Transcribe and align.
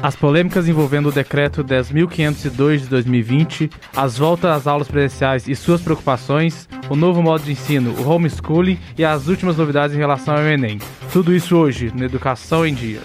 As 0.00 0.14
polêmicas 0.14 0.68
envolvendo 0.68 1.08
o 1.08 1.12
decreto 1.12 1.64
10.502 1.64 2.78
de 2.78 2.86
2020, 2.86 3.70
as 3.96 4.16
voltas 4.16 4.50
às 4.50 4.66
aulas 4.66 4.88
presenciais 4.88 5.48
e 5.48 5.56
suas 5.56 5.82
preocupações, 5.82 6.68
o 6.88 6.94
novo 6.94 7.20
modo 7.20 7.42
de 7.42 7.52
ensino, 7.52 7.92
o 8.00 8.08
homeschooling 8.08 8.78
e 8.96 9.04
as 9.04 9.26
últimas 9.26 9.56
novidades 9.56 9.96
em 9.96 9.98
relação 9.98 10.36
ao 10.36 10.42
Enem. 10.42 10.78
Tudo 11.12 11.34
isso 11.34 11.56
hoje 11.56 11.92
no 11.94 12.04
Educação 12.04 12.64
em 12.64 12.74
Dia. 12.74 13.00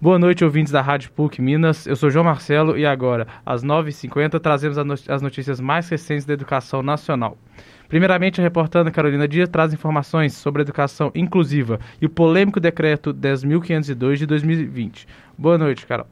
Boa 0.00 0.18
noite, 0.18 0.44
ouvintes 0.44 0.72
da 0.72 0.82
Rádio 0.82 1.12
PUC 1.12 1.40
Minas. 1.40 1.86
Eu 1.86 1.94
sou 1.94 2.10
João 2.10 2.24
Marcelo 2.24 2.76
e 2.76 2.84
agora, 2.84 3.28
às 3.46 3.62
9h50, 3.62 4.40
trazemos 4.40 4.76
as 5.08 5.22
notícias 5.22 5.60
mais 5.60 5.88
recentes 5.88 6.24
da 6.24 6.34
educação 6.34 6.82
nacional. 6.82 7.38
Primeiramente, 7.92 8.40
a 8.40 8.42
repórter 8.42 8.90
Carolina 8.90 9.28
Dias 9.28 9.50
traz 9.50 9.74
informações 9.74 10.32
sobre 10.32 10.62
a 10.62 10.64
educação 10.64 11.12
inclusiva 11.14 11.78
e 12.00 12.06
o 12.06 12.08
polêmico 12.08 12.58
decreto 12.58 13.12
10.502 13.12 14.14
de 14.16 14.24
2020. 14.24 15.06
Boa 15.36 15.58
noite, 15.58 15.84
Carol. 15.86 16.06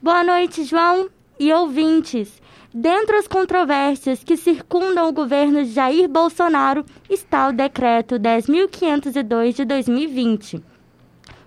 Boa 0.00 0.24
noite, 0.24 0.64
João 0.64 1.10
e 1.38 1.52
ouvintes. 1.52 2.40
Dentre 2.72 3.16
as 3.16 3.28
controvérsias 3.28 4.24
que 4.24 4.34
circundam 4.34 5.06
o 5.10 5.12
governo 5.12 5.62
de 5.62 5.72
Jair 5.72 6.08
Bolsonaro 6.08 6.86
está 7.10 7.48
o 7.48 7.52
decreto 7.52 8.18
10.502 8.18 9.56
de 9.56 9.64
2020. 9.66 10.64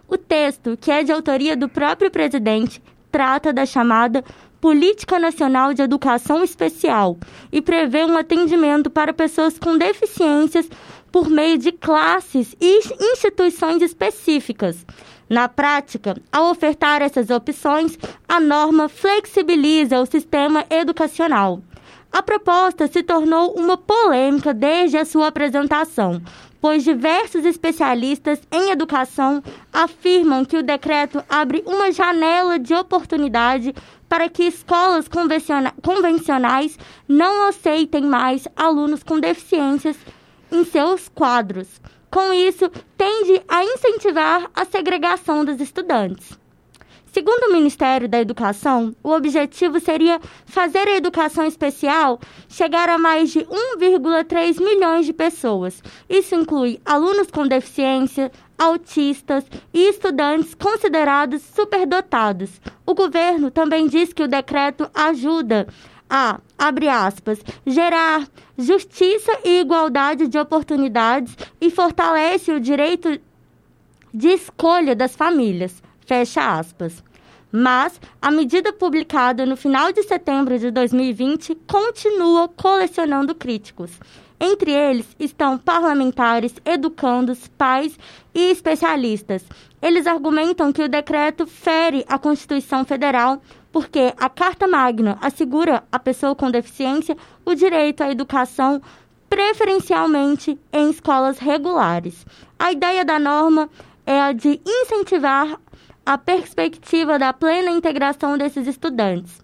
O 0.08 0.20
texto, 0.20 0.78
que 0.80 0.92
é 0.92 1.04
de 1.04 1.12
autoria 1.12 1.58
do 1.58 1.68
próprio 1.68 2.12
presidente, 2.12 2.80
trata 3.12 3.52
da 3.52 3.66
chamada 3.66 4.24
Política 4.62 5.18
Nacional 5.18 5.74
de 5.74 5.82
Educação 5.82 6.44
Especial 6.44 7.18
e 7.52 7.62
prevê 7.62 8.04
um 8.04 8.18
atendimento 8.18 8.90
para 8.90 9.14
pessoas 9.14 9.58
com 9.58 9.78
deficiências 9.78 10.70
por 11.12 11.30
meio 11.30 11.58
de 11.58 11.72
classes 11.72 12.56
e 12.60 12.80
instituições 13.14 13.82
específicas. 13.82 14.86
Na 15.30 15.48
prática, 15.48 16.16
ao 16.32 16.50
ofertar 16.50 17.02
essas 17.02 17.30
opções, 17.30 17.98
a 18.28 18.40
norma 18.40 18.90
flexibiliza 18.90 20.00
o 20.00 20.06
sistema 20.06 20.66
educacional. 20.70 21.62
A 22.12 22.24
proposta 22.24 22.88
se 22.88 23.04
tornou 23.04 23.54
uma 23.54 23.78
polêmica 23.78 24.52
desde 24.54 24.98
a 24.98 25.06
sua 25.06 25.28
apresentação, 25.28 26.20
pois 26.62 26.84
diversos 26.84 27.46
especialistas 27.46 28.42
em 28.52 28.72
educação 28.72 29.42
afirmam 29.72 30.44
que 30.44 30.58
o 30.58 30.64
decreto 30.64 31.24
abre 31.30 31.64
uma 31.66 31.92
janela 31.92 32.58
de 32.60 32.74
oportunidade 32.74 33.74
para 34.08 34.28
que 34.28 34.44
escolas 34.44 35.08
convencionais 35.08 36.78
não 37.08 37.48
aceitem 37.48 38.04
mais 38.04 38.48
alunos 38.56 39.04
com 39.04 39.20
deficiências 39.20 39.98
em 40.52 40.66
seus 40.66 41.08
quadros. 41.10 41.80
Com 42.10 42.34
isso, 42.34 42.70
tende 42.98 43.42
a 43.48 43.64
incentivar 43.64 44.50
a 44.56 44.66
segregação 44.66 45.46
dos 45.46 45.62
estudantes. 45.62 46.39
Segundo 47.12 47.50
o 47.50 47.54
Ministério 47.54 48.08
da 48.08 48.22
Educação, 48.22 48.96
o 49.02 49.10
objetivo 49.10 49.80
seria 49.80 50.22
fazer 50.46 50.88
a 50.88 50.96
educação 50.96 51.44
especial 51.44 52.20
chegar 52.48 52.88
a 52.88 53.00
mais 53.00 53.32
de 53.32 53.40
1,3 53.40 54.64
milhões 54.64 55.08
de 55.08 55.14
pessoas. 55.14 55.82
Isso 56.08 56.36
inclui 56.36 56.80
alunos 56.86 57.32
com 57.32 57.48
deficiência, 57.48 58.32
autistas 58.58 59.44
e 59.74 59.90
estudantes 59.90 60.54
considerados 60.54 61.42
superdotados. 61.42 62.62
O 62.86 62.94
governo 62.94 63.50
também 63.50 63.88
diz 63.88 64.14
que 64.14 64.24
o 64.24 64.28
decreto 64.28 64.88
ajuda 64.94 65.68
a, 66.08 66.40
abre 66.58 66.90
aspas, 66.90 67.40
gerar 67.66 68.28
justiça 68.56 69.32
e 69.44 69.62
igualdade 69.62 70.28
de 70.28 70.38
oportunidades 70.38 71.36
e 71.60 71.72
fortalece 71.72 72.52
o 72.52 72.60
direito 72.60 73.20
de 74.14 74.28
escolha 74.28 74.96
das 74.96 75.16
famílias. 75.16 75.82
Fecha 76.10 76.58
aspas. 76.58 77.04
Mas 77.52 78.02
a 78.20 78.32
medida 78.32 78.74
publicada 78.74 79.46
no 79.46 79.56
final 79.56 79.94
de 79.94 80.02
setembro 80.02 80.58
de 80.58 80.72
2020 80.72 81.54
continua 81.68 82.48
colecionando 82.48 83.36
críticos. 83.36 83.92
Entre 84.40 84.72
eles 84.72 85.06
estão 85.20 85.56
parlamentares, 85.56 86.56
educandos, 86.66 87.48
pais 87.50 87.96
e 88.34 88.50
especialistas. 88.50 89.44
Eles 89.80 90.08
argumentam 90.08 90.74
que 90.74 90.82
o 90.82 90.90
decreto 90.90 91.46
fere 91.46 92.04
a 92.08 92.18
Constituição 92.18 92.84
Federal 92.84 93.40
porque 93.72 94.12
a 94.18 94.30
Carta 94.30 94.68
Magna 94.68 95.16
assegura 95.22 95.84
à 95.92 96.00
pessoa 96.00 96.34
com 96.34 96.50
deficiência 96.50 97.16
o 97.46 97.54
direito 97.54 98.02
à 98.02 98.10
educação 98.10 98.82
preferencialmente 99.30 100.60
em 100.74 100.90
escolas 100.90 101.38
regulares. 101.38 102.26
A 102.58 102.72
ideia 102.72 103.06
da 103.06 103.20
norma 103.20 103.70
é 104.08 104.20
a 104.20 104.32
de 104.32 104.60
incentivar 104.66 105.60
a 106.10 106.18
perspectiva 106.18 107.20
da 107.20 107.32
plena 107.32 107.70
integração 107.70 108.36
desses 108.36 108.66
estudantes. 108.66 109.44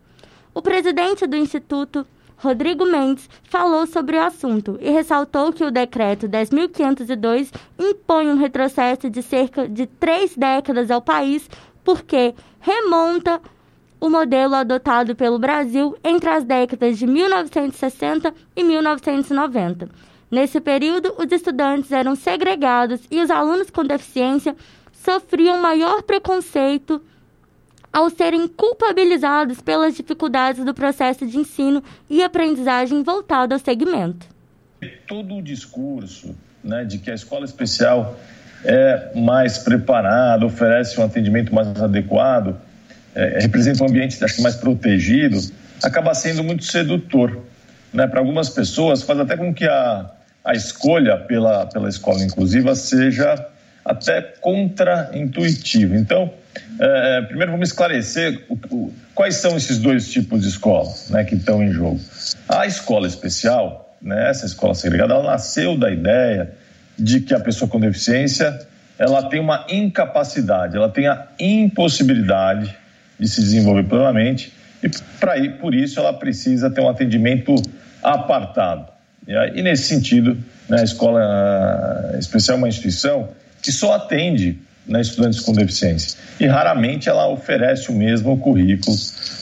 O 0.51 0.63
presidente 0.63 1.27
do 1.27 1.35
Instituto, 1.35 2.07
Rodrigo 2.37 2.87
Mendes, 2.87 3.29
falou 3.43 3.85
sobre 3.85 4.17
o 4.17 4.23
assunto 4.23 4.75
e 4.81 4.89
ressaltou 4.89 5.53
que 5.53 5.63
o 5.63 5.69
decreto 5.69 6.27
10.502 6.27 7.53
impõe 7.77 8.31
um 8.31 8.37
retrocesso 8.37 9.11
de 9.11 9.21
cerca 9.21 9.69
de 9.69 9.85
três 9.85 10.35
décadas 10.35 10.89
ao 10.89 11.03
país, 11.03 11.47
porque 11.83 12.33
remonta 12.59 13.39
o 14.01 14.09
modelo 14.09 14.55
adotado 14.55 15.15
pelo 15.15 15.37
Brasil 15.37 15.95
entre 16.03 16.31
as 16.31 16.43
décadas 16.43 16.97
de 16.97 17.05
1960 17.05 18.33
e 18.55 18.63
1990. 18.63 19.87
Nesse 20.31 20.59
período, 20.59 21.13
os 21.19 21.31
estudantes 21.31 21.91
eram 21.91 22.15
segregados 22.15 23.01
e 23.11 23.21
os 23.21 23.29
alunos 23.29 23.69
com 23.69 23.83
deficiência 23.83 24.55
sofriam 25.05 25.61
maior 25.61 26.01
preconceito 26.01 27.01
ao 27.93 28.09
serem 28.09 28.47
culpabilizados 28.47 29.61
pelas 29.61 29.95
dificuldades 29.95 30.65
do 30.65 30.73
processo 30.73 31.25
de 31.25 31.37
ensino 31.37 31.81
e 32.09 32.21
aprendizagem 32.21 33.03
voltado 33.03 33.53
ao 33.53 33.59
segmento. 33.59 34.27
Todo 35.07 35.35
o 35.35 35.41
discurso 35.41 36.35
né, 36.61 36.83
de 36.83 36.97
que 36.97 37.09
a 37.09 37.13
escola 37.13 37.45
especial 37.45 38.19
é 38.65 39.11
mais 39.15 39.59
preparada, 39.59 40.45
oferece 40.45 40.99
um 40.99 41.05
atendimento 41.05 41.53
mais 41.53 41.67
adequado, 41.81 42.57
é, 43.13 43.39
representa 43.39 43.83
um 43.83 43.87
ambiente 43.87 44.21
acho, 44.25 44.41
mais 44.41 44.55
protegido, 44.55 45.39
acaba 45.81 46.13
sendo 46.13 46.43
muito 46.43 46.65
sedutor. 46.65 47.39
Né? 47.93 48.07
Para 48.07 48.19
algumas 48.19 48.49
pessoas, 48.49 49.03
faz 49.03 49.19
até 49.19 49.37
com 49.37 49.53
que 49.53 49.65
a, 49.65 50.11
a 50.43 50.53
escolha 50.53 51.15
pela, 51.15 51.67
pela 51.67 51.87
escola 51.87 52.21
inclusiva 52.23 52.75
seja 52.75 53.54
até 53.85 54.21
contra-intuitivo. 54.21 55.95
Então, 55.95 56.33
é, 56.79 57.21
primeiro 57.21 57.51
vamos 57.51 57.69
esclarecer 57.69 58.43
o, 58.49 58.57
o, 58.75 58.93
quais 59.13 59.35
são 59.35 59.55
esses 59.55 59.77
dois 59.77 60.11
tipos 60.11 60.41
de 60.41 60.49
escola 60.49 60.91
né, 61.11 61.23
que 61.23 61.35
estão 61.35 61.61
em 61.61 61.71
jogo. 61.71 61.99
A 62.49 62.65
escola 62.65 63.07
especial, 63.07 63.95
né, 64.01 64.29
essa 64.29 64.47
escola 64.47 64.73
segregada, 64.73 65.13
ela 65.13 65.31
nasceu 65.31 65.77
da 65.77 65.91
ideia 65.91 66.51
de 66.97 67.21
que 67.21 67.33
a 67.33 67.39
pessoa 67.39 67.69
com 67.69 67.79
deficiência 67.79 68.59
ela 68.97 69.29
tem 69.29 69.39
uma 69.39 69.65
incapacidade, 69.69 70.75
ela 70.75 70.89
tem 70.89 71.07
a 71.07 71.27
impossibilidade 71.37 72.75
de 73.19 73.27
se 73.27 73.41
desenvolver 73.41 73.83
plenamente 73.83 74.51
e 74.81 74.89
para 75.19 75.37
ir 75.37 75.57
por 75.57 75.75
isso 75.75 75.99
ela 75.99 76.13
precisa 76.13 76.69
ter 76.69 76.81
um 76.81 76.89
atendimento 76.89 77.53
apartado. 78.01 78.87
E, 79.27 79.61
nesse 79.61 79.85
sentido, 79.85 80.37
né, 80.69 80.79
a 80.81 80.83
escola 80.83 82.15
especial 82.19 82.55
é 82.55 82.57
uma 82.59 82.67
instituição 82.67 83.29
que 83.65 83.71
só 83.71 83.93
atende 83.93 84.59
né, 84.87 85.01
estudantes 85.01 85.39
com 85.39 85.51
deficiência. 85.51 86.19
E 86.39 86.45
raramente 86.45 87.09
ela 87.09 87.27
oferece 87.27 87.89
o 87.89 87.95
mesmo 87.95 88.37
currículo 88.37 88.95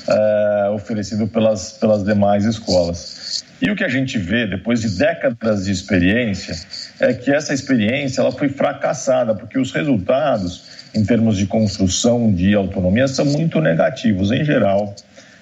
é, 0.08 0.70
oferecido 0.74 1.28
pelas, 1.28 1.74
pelas 1.74 2.06
demais 2.06 2.46
escolas. 2.46 3.44
E 3.62 3.70
o 3.70 3.76
que 3.76 3.84
a 3.84 3.90
gente 3.90 4.18
vê 4.18 4.48
depois 4.48 4.80
de 4.80 4.98
décadas 4.98 5.66
de 5.66 5.74
experiência 5.74 6.56
é 7.02 7.14
que 7.14 7.34
essa 7.34 7.54
experiência 7.54 8.22
ela 8.22 8.32
foi 8.32 8.48
fracassada, 8.48 9.36
porque 9.36 9.60
os 9.60 9.74
resultados 9.74 10.64
em 10.96 11.04
termos 11.04 11.36
de 11.36 11.46
construção 11.46 12.34
de 12.34 12.54
autonomia 12.54 13.10
são 13.10 13.26
muito 13.26 13.60
negativos. 13.60 14.32
Em 14.32 14.46
geral, 14.46 14.96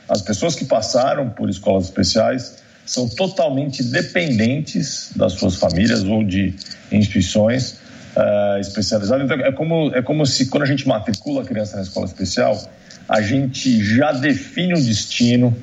as 0.10 0.24
pessoas 0.24 0.56
que 0.56 0.66
passaram 0.66 1.30
por 1.30 1.52
escolas 1.52 1.84
especiais 1.84 2.64
são 2.84 3.08
totalmente 3.08 3.84
dependentes 3.84 5.12
das 5.16 5.34
suas 5.34 5.58
famílias 5.58 6.04
ou 6.04 6.24
de 6.24 6.56
instituições 6.92 7.80
uh. 8.16 9.24
Então, 9.24 9.40
é 9.40 9.52
como, 9.52 9.96
é 9.96 10.02
como 10.02 10.26
se 10.26 10.48
quando 10.48 10.64
a 10.64 10.68
gente 10.68 10.88
matricula 10.88 11.42
a 11.42 11.46
criança 11.46 11.76
na 11.76 11.84
escola 11.84 12.06
especial, 12.06 12.60
a 13.08 13.22
gente 13.22 13.84
já 13.84 14.12
define 14.12 14.74
o 14.74 14.82
destino 14.82 15.56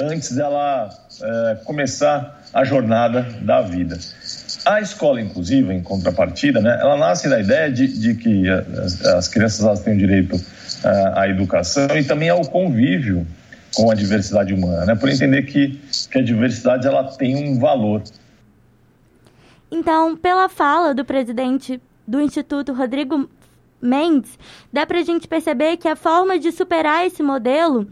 antes 0.00 0.32
dela 0.32 0.88
uh, 0.88 1.64
começar 1.64 2.42
a 2.52 2.64
jornada 2.64 3.22
da 3.40 3.60
vida. 3.62 3.98
A 4.64 4.80
escola 4.80 5.20
inclusiva, 5.20 5.72
em 5.72 5.82
contrapartida, 5.82 6.60
né, 6.60 6.78
ela 6.80 6.96
nasce 6.96 7.28
da 7.28 7.40
ideia 7.40 7.70
de, 7.70 7.86
de 7.86 8.14
que 8.14 8.48
as, 8.48 9.04
as 9.04 9.28
crianças 9.28 9.64
elas 9.64 9.80
têm 9.80 9.96
direito 9.96 10.36
uh, 10.36 11.18
à 11.18 11.28
educação 11.28 11.88
e 11.96 12.04
também 12.04 12.28
ao 12.28 12.42
convívio 12.42 13.26
com 13.74 13.90
a 13.90 13.94
diversidade 13.94 14.52
humana, 14.52 14.86
né, 14.86 14.94
por 14.94 15.08
entender 15.08 15.42
que, 15.42 15.80
que 16.10 16.18
a 16.18 16.22
diversidade 16.22 16.86
ela 16.86 17.04
tem 17.04 17.36
um 17.36 17.58
valor 17.58 18.02
Então, 19.70 20.16
pela 20.16 20.48
fala 20.48 20.94
do 20.94 21.04
presidente 21.04 21.80
do 22.08 22.20
Instituto, 22.22 22.72
Rodrigo 22.72 23.28
Mendes, 23.80 24.38
dá 24.72 24.86
para 24.86 24.98
a 24.98 25.02
gente 25.02 25.28
perceber 25.28 25.76
que 25.76 25.86
a 25.86 25.94
forma 25.94 26.38
de 26.38 26.50
superar 26.50 27.06
esse 27.06 27.22
modelo 27.22 27.86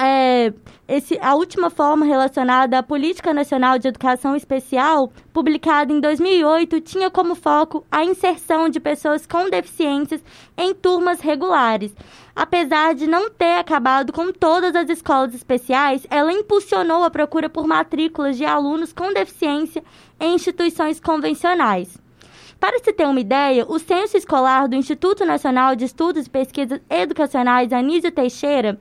é, 0.00 0.52
esse, 0.86 1.18
a 1.20 1.34
última 1.34 1.70
forma 1.70 2.06
relacionada 2.06 2.78
à 2.78 2.82
Política 2.84 3.34
Nacional 3.34 3.78
de 3.80 3.88
Educação 3.88 4.36
Especial, 4.36 5.12
publicada 5.32 5.92
em 5.92 6.00
2008, 6.00 6.80
tinha 6.82 7.10
como 7.10 7.34
foco 7.34 7.84
a 7.90 8.04
inserção 8.04 8.68
de 8.68 8.78
pessoas 8.78 9.26
com 9.26 9.50
deficiências 9.50 10.22
em 10.56 10.72
turmas 10.72 11.20
regulares. 11.20 11.92
Apesar 12.36 12.94
de 12.94 13.08
não 13.08 13.28
ter 13.28 13.58
acabado 13.58 14.12
com 14.12 14.32
todas 14.32 14.76
as 14.76 14.88
escolas 14.88 15.34
especiais, 15.34 16.06
ela 16.08 16.32
impulsionou 16.32 17.02
a 17.02 17.10
procura 17.10 17.50
por 17.50 17.66
matrículas 17.66 18.36
de 18.36 18.44
alunos 18.44 18.92
com 18.92 19.12
deficiência 19.12 19.82
em 20.20 20.34
instituições 20.34 21.00
convencionais. 21.00 22.07
Para 22.60 22.78
se 22.80 22.92
ter 22.92 23.06
uma 23.06 23.20
ideia, 23.20 23.64
o 23.68 23.78
censo 23.78 24.16
escolar 24.16 24.66
do 24.66 24.74
Instituto 24.74 25.24
Nacional 25.24 25.76
de 25.76 25.84
Estudos 25.84 26.26
e 26.26 26.30
Pesquisas 26.30 26.80
Educacionais 26.90 27.72
Anísio 27.72 28.10
Teixeira 28.10 28.80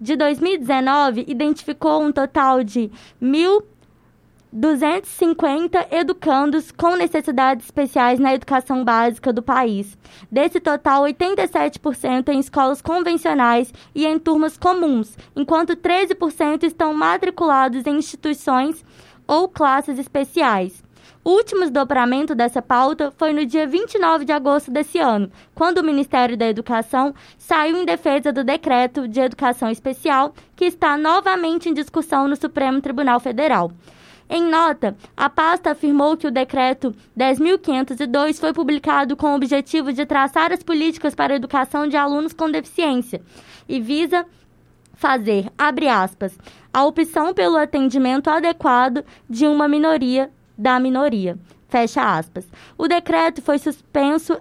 de 0.00 0.16
2019 0.16 1.26
identificou 1.28 2.02
um 2.02 2.10
total 2.10 2.64
de 2.64 2.90
1.250 3.22 5.86
educandos 5.90 6.72
com 6.72 6.96
necessidades 6.96 7.66
especiais 7.66 8.18
na 8.18 8.32
educação 8.32 8.82
básica 8.82 9.34
do 9.34 9.42
país. 9.42 9.98
Desse 10.30 10.58
total, 10.58 11.02
87% 11.02 12.30
em 12.30 12.38
escolas 12.38 12.80
convencionais 12.80 13.70
e 13.94 14.06
em 14.06 14.18
turmas 14.18 14.56
comuns, 14.56 15.14
enquanto 15.36 15.76
13% 15.76 16.62
estão 16.62 16.94
matriculados 16.94 17.86
em 17.86 17.98
instituições 17.98 18.82
ou 19.26 19.46
classes 19.46 19.98
especiais. 19.98 20.87
O 21.24 21.30
último 21.30 21.62
desdobramento 21.62 22.34
dessa 22.34 22.62
pauta 22.62 23.10
foi 23.10 23.32
no 23.32 23.44
dia 23.44 23.66
29 23.66 24.24
de 24.24 24.32
agosto 24.32 24.70
desse 24.70 24.98
ano, 24.98 25.30
quando 25.54 25.78
o 25.78 25.84
Ministério 25.84 26.36
da 26.36 26.48
Educação 26.48 27.14
saiu 27.36 27.76
em 27.76 27.84
defesa 27.84 28.32
do 28.32 28.44
decreto 28.44 29.06
de 29.06 29.20
educação 29.20 29.70
especial, 29.70 30.32
que 30.56 30.64
está 30.64 30.96
novamente 30.96 31.68
em 31.68 31.74
discussão 31.74 32.28
no 32.28 32.36
Supremo 32.36 32.80
Tribunal 32.80 33.20
Federal. 33.20 33.70
Em 34.30 34.42
nota, 34.42 34.96
a 35.16 35.30
pasta 35.30 35.70
afirmou 35.70 36.16
que 36.16 36.26
o 36.26 36.30
decreto 36.30 36.94
10.502 37.18 38.38
foi 38.38 38.52
publicado 38.52 39.16
com 39.16 39.32
o 39.32 39.36
objetivo 39.36 39.92
de 39.92 40.04
traçar 40.04 40.52
as 40.52 40.62
políticas 40.62 41.14
para 41.14 41.32
a 41.32 41.36
educação 41.36 41.86
de 41.86 41.96
alunos 41.96 42.34
com 42.34 42.50
deficiência 42.50 43.22
e 43.66 43.80
visa 43.80 44.26
fazer, 44.92 45.50
abre 45.56 45.88
aspas, 45.88 46.38
a 46.72 46.84
opção 46.84 47.32
pelo 47.32 47.56
atendimento 47.56 48.28
adequado 48.28 49.04
de 49.30 49.46
uma 49.46 49.66
minoria 49.66 50.30
da 50.58 50.80
minoria. 50.80 51.38
Fecha 51.68 52.02
aspas. 52.02 52.46
O 52.76 52.88
decreto 52.88 53.40
foi 53.40 53.58
suspenso 53.58 54.38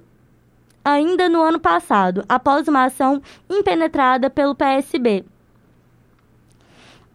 ainda 0.83 1.27
no 1.27 1.41
ano 1.41 1.59
passado, 1.59 2.23
após 2.27 2.67
uma 2.67 2.85
ação 2.85 3.21
impenetrada 3.49 4.29
pelo 4.29 4.55
PSB. 4.55 5.25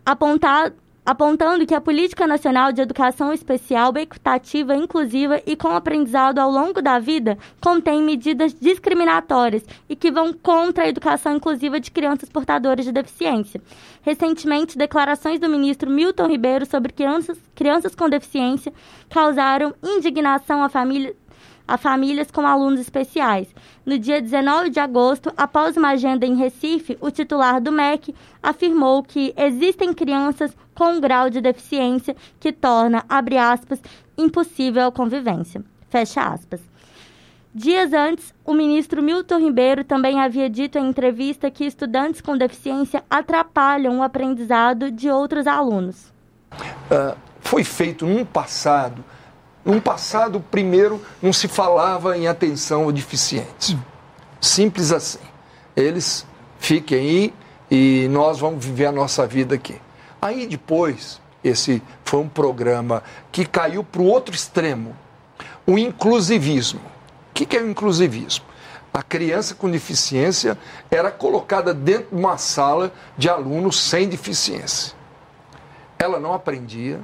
Apontado, 0.05 0.75
apontando 1.07 1.67
que 1.67 1.75
a 1.75 1.81
Política 1.81 2.27
Nacional 2.27 2.71
de 2.71 2.81
Educação 2.83 3.33
Especial, 3.33 3.93
Equitativa, 3.97 4.77
Inclusiva 4.77 5.41
e 5.47 5.57
com 5.57 5.69
aprendizado 5.69 6.39
ao 6.39 6.51
longo 6.51 6.83
da 6.83 6.99
vida 6.99 7.39
contém 7.61 8.03
medidas 8.03 8.55
discriminatórias 8.55 9.65
e 9.89 9.97
que 9.97 10.11
vão 10.11 10.33
contra 10.33 10.85
a 10.85 10.89
educação 10.89 11.37
inclusiva 11.37 11.81
de 11.81 11.91
crianças 11.91 12.29
portadoras 12.29 12.85
de 12.85 12.93
deficiência. 12.93 13.61
Recentemente, 14.03 14.77
declarações 14.77 15.39
do 15.39 15.49
ministro 15.49 15.89
Milton 15.89 16.27
Ribeiro 16.27 16.67
sobre 16.67 16.93
crianças, 16.93 17.39
crianças 17.55 17.95
com 17.95 18.11
deficiência 18.11 18.73
causaram 19.09 19.75
indignação 19.83 20.63
à 20.63 20.69
família 20.69 21.15
a 21.67 21.79
famílias 21.79 22.31
com 22.31 22.47
alunos 22.47 22.81
especiais. 22.81 23.49
No 23.87 23.99
dia 23.99 24.21
19 24.21 24.69
de 24.69 24.81
agosto, 24.81 25.33
após 25.37 25.77
uma 25.77 25.91
agenda 25.91 26.27
em 26.27 26.35
Recife, 26.35 26.99
o 27.01 27.11
titular 27.11 27.61
do 27.61 27.73
MEC 27.73 28.15
afirmou 28.43 29.03
que 29.03 29.33
existem 29.37 29.95
crianças 29.95 30.55
com 30.75 30.85
um 30.85 31.01
grau 31.01 31.31
de 31.31 31.41
deficiência 31.41 32.17
que 32.41 32.53
torna, 32.53 33.05
abre 33.09 33.39
aspas, 33.39 33.81
impossível 34.19 34.89
a 34.89 34.93
convivência. 34.93 35.65
Fecha 35.89 36.23
aspas. 36.23 36.61
Dias 37.55 37.93
antes, 37.93 38.33
o 38.45 38.55
ministro 38.55 39.03
Milton 39.03 39.39
Ribeiro 39.39 39.85
também 39.85 40.21
havia 40.21 40.49
dito 40.49 40.79
em 40.79 40.89
entrevista 40.89 41.51
que 41.51 41.65
estudantes 41.65 42.21
com 42.21 42.37
deficiência 42.37 43.05
atrapalham 43.11 43.99
o 43.99 44.03
aprendizado 44.03 44.91
de 44.91 45.11
outros 45.11 45.47
alunos. 45.47 46.13
Uh, 46.91 47.17
foi 47.41 47.63
feito 47.63 48.07
num 48.07 48.25
passado 48.25 49.05
num 49.65 49.81
passado, 49.81 50.41
primeiro, 50.51 51.01
não 51.21 51.33
se 51.33 51.47
falava 51.47 52.17
em 52.17 52.27
atenção 52.27 52.85
ao 52.85 52.93
deficiente. 52.93 53.79
Simples 54.41 54.91
assim. 54.91 55.21
Eles 55.77 56.27
fiquem 56.59 56.99
aí 56.99 57.35
e 57.71 58.09
nós 58.11 58.41
vamos 58.41 58.65
viver 58.65 58.87
a 58.87 58.93
nossa 58.93 59.27
vida 59.27 59.55
aqui. 59.55 59.81
Aí 60.21 60.47
depois, 60.47 61.21
esse 61.45 61.81
foi 62.05 62.21
um 62.21 62.29
programa 62.29 63.03
que 63.31 63.45
caiu 63.45 63.85
para 63.85 64.03
o 64.03 64.07
outro 64.07 64.35
extremo, 64.35 64.97
o 65.65 65.79
inclusivismo. 65.79 66.81
O 67.33 67.35
que, 67.35 67.47
que 67.47 67.57
é 67.57 67.63
o 67.63 67.71
inclusivismo? 67.71 68.45
A 68.93 69.03
criança 69.03 69.55
com 69.55 69.71
deficiência 69.71 70.59
era 70.91 71.11
colocada 71.11 71.73
dentro 71.73 72.15
de 72.15 72.15
uma 72.15 72.37
sala 72.37 72.93
de 73.17 73.27
alunos 73.27 73.81
sem 73.81 74.07
deficiência. 74.07 74.95
Ela 75.99 76.21
não 76.21 76.35
aprendia, 76.35 77.01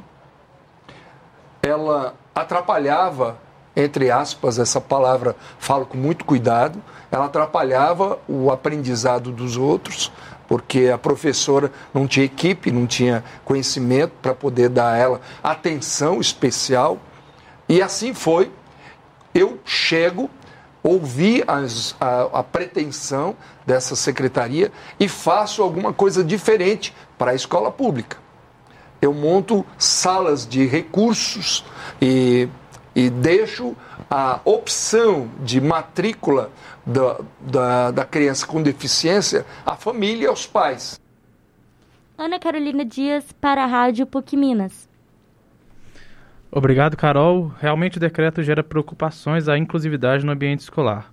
ela 1.63 2.15
atrapalhava, 2.35 3.39
entre 3.75 4.11
aspas, 4.11 4.59
essa 4.59 4.83
palavra 4.83 5.35
falo 5.59 5.87
com 5.87 5.97
muito 5.97 6.27
cuidado, 6.27 6.83
ela 7.11 7.25
atrapalhava 7.25 8.19
o 8.29 8.51
aprendizado 8.51 9.33
dos 9.33 9.57
outros, 9.57 10.13
porque 10.47 10.91
a 10.93 10.99
professora 10.99 11.73
não 11.95 12.07
tinha 12.07 12.27
equipe, 12.27 12.71
não 12.71 12.87
tinha 12.87 13.25
conhecimento 13.47 14.13
para 14.21 14.35
poder 14.35 14.69
dar 14.69 14.93
a 14.93 14.97
ela 14.99 15.21
atenção 15.43 16.21
especial. 16.21 16.99
E 17.67 17.81
assim 17.81 18.13
foi. 18.13 18.51
Eu 19.39 19.59
chego, 19.65 20.29
ouvi 20.83 21.45
as, 21.47 21.95
a, 22.01 22.41
a 22.41 22.43
pretensão 22.43 23.37
dessa 23.67 23.95
secretaria 23.95 24.73
e 24.99 25.09
faço 25.09 25.63
alguma 25.63 25.93
coisa 25.93 26.25
diferente 26.25 26.95
para 27.17 27.33
a 27.33 27.35
escola 27.35 27.71
pública 27.71 28.17
eu 29.01 29.15
monto 29.15 29.65
salas 29.77 30.47
de 30.47 30.67
recursos 30.67 31.65
e, 32.01 32.49
e 32.95 33.09
deixo 33.09 33.77
a 34.11 34.41
opção 34.45 35.31
de 35.43 35.61
matrícula 35.61 36.51
da, 36.85 37.21
da, 37.41 37.91
da 37.91 38.05
criança 38.05 38.47
com 38.47 38.63
deficiência 38.63 39.47
à 39.65 39.77
família 39.77 40.25
e 40.25 40.27
aos 40.27 40.47
pais. 40.47 41.01
Ana 42.17 42.39
Carolina 42.39 42.85
Dias 42.85 43.25
para 43.41 43.63
a 43.63 43.67
Rádio 43.67 44.07
PUC 44.07 44.37
Minas. 44.37 44.88
Obrigado, 46.51 46.97
Carol. 46.97 47.53
Realmente 47.61 47.99
o 47.99 48.01
decreto 48.01 48.43
gera 48.43 48.63
preocupações 48.63 49.49
à 49.49 49.59
inclusividade 49.59 50.25
no 50.25 50.33
ambiente 50.33 50.61
escolar. 50.61 51.13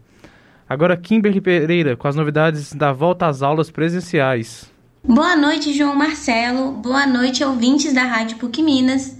Agora, 0.67 0.97
Kimberly 0.97 1.41
Pereira, 1.41 1.95
com 1.95 2.07
as 2.07 2.15
novidades 2.15 2.73
da 2.73 2.91
volta 2.91 3.27
às 3.27 3.41
aulas 3.41 3.69
presenciais. 3.69 4.71
Boa 5.03 5.35
noite, 5.35 5.73
João 5.73 5.95
Marcelo. 5.95 6.71
Boa 6.71 7.05
noite, 7.05 7.43
ouvintes 7.43 7.93
da 7.93 8.03
Rádio 8.03 8.37
PUC 8.37 8.63
Minas. 8.63 9.15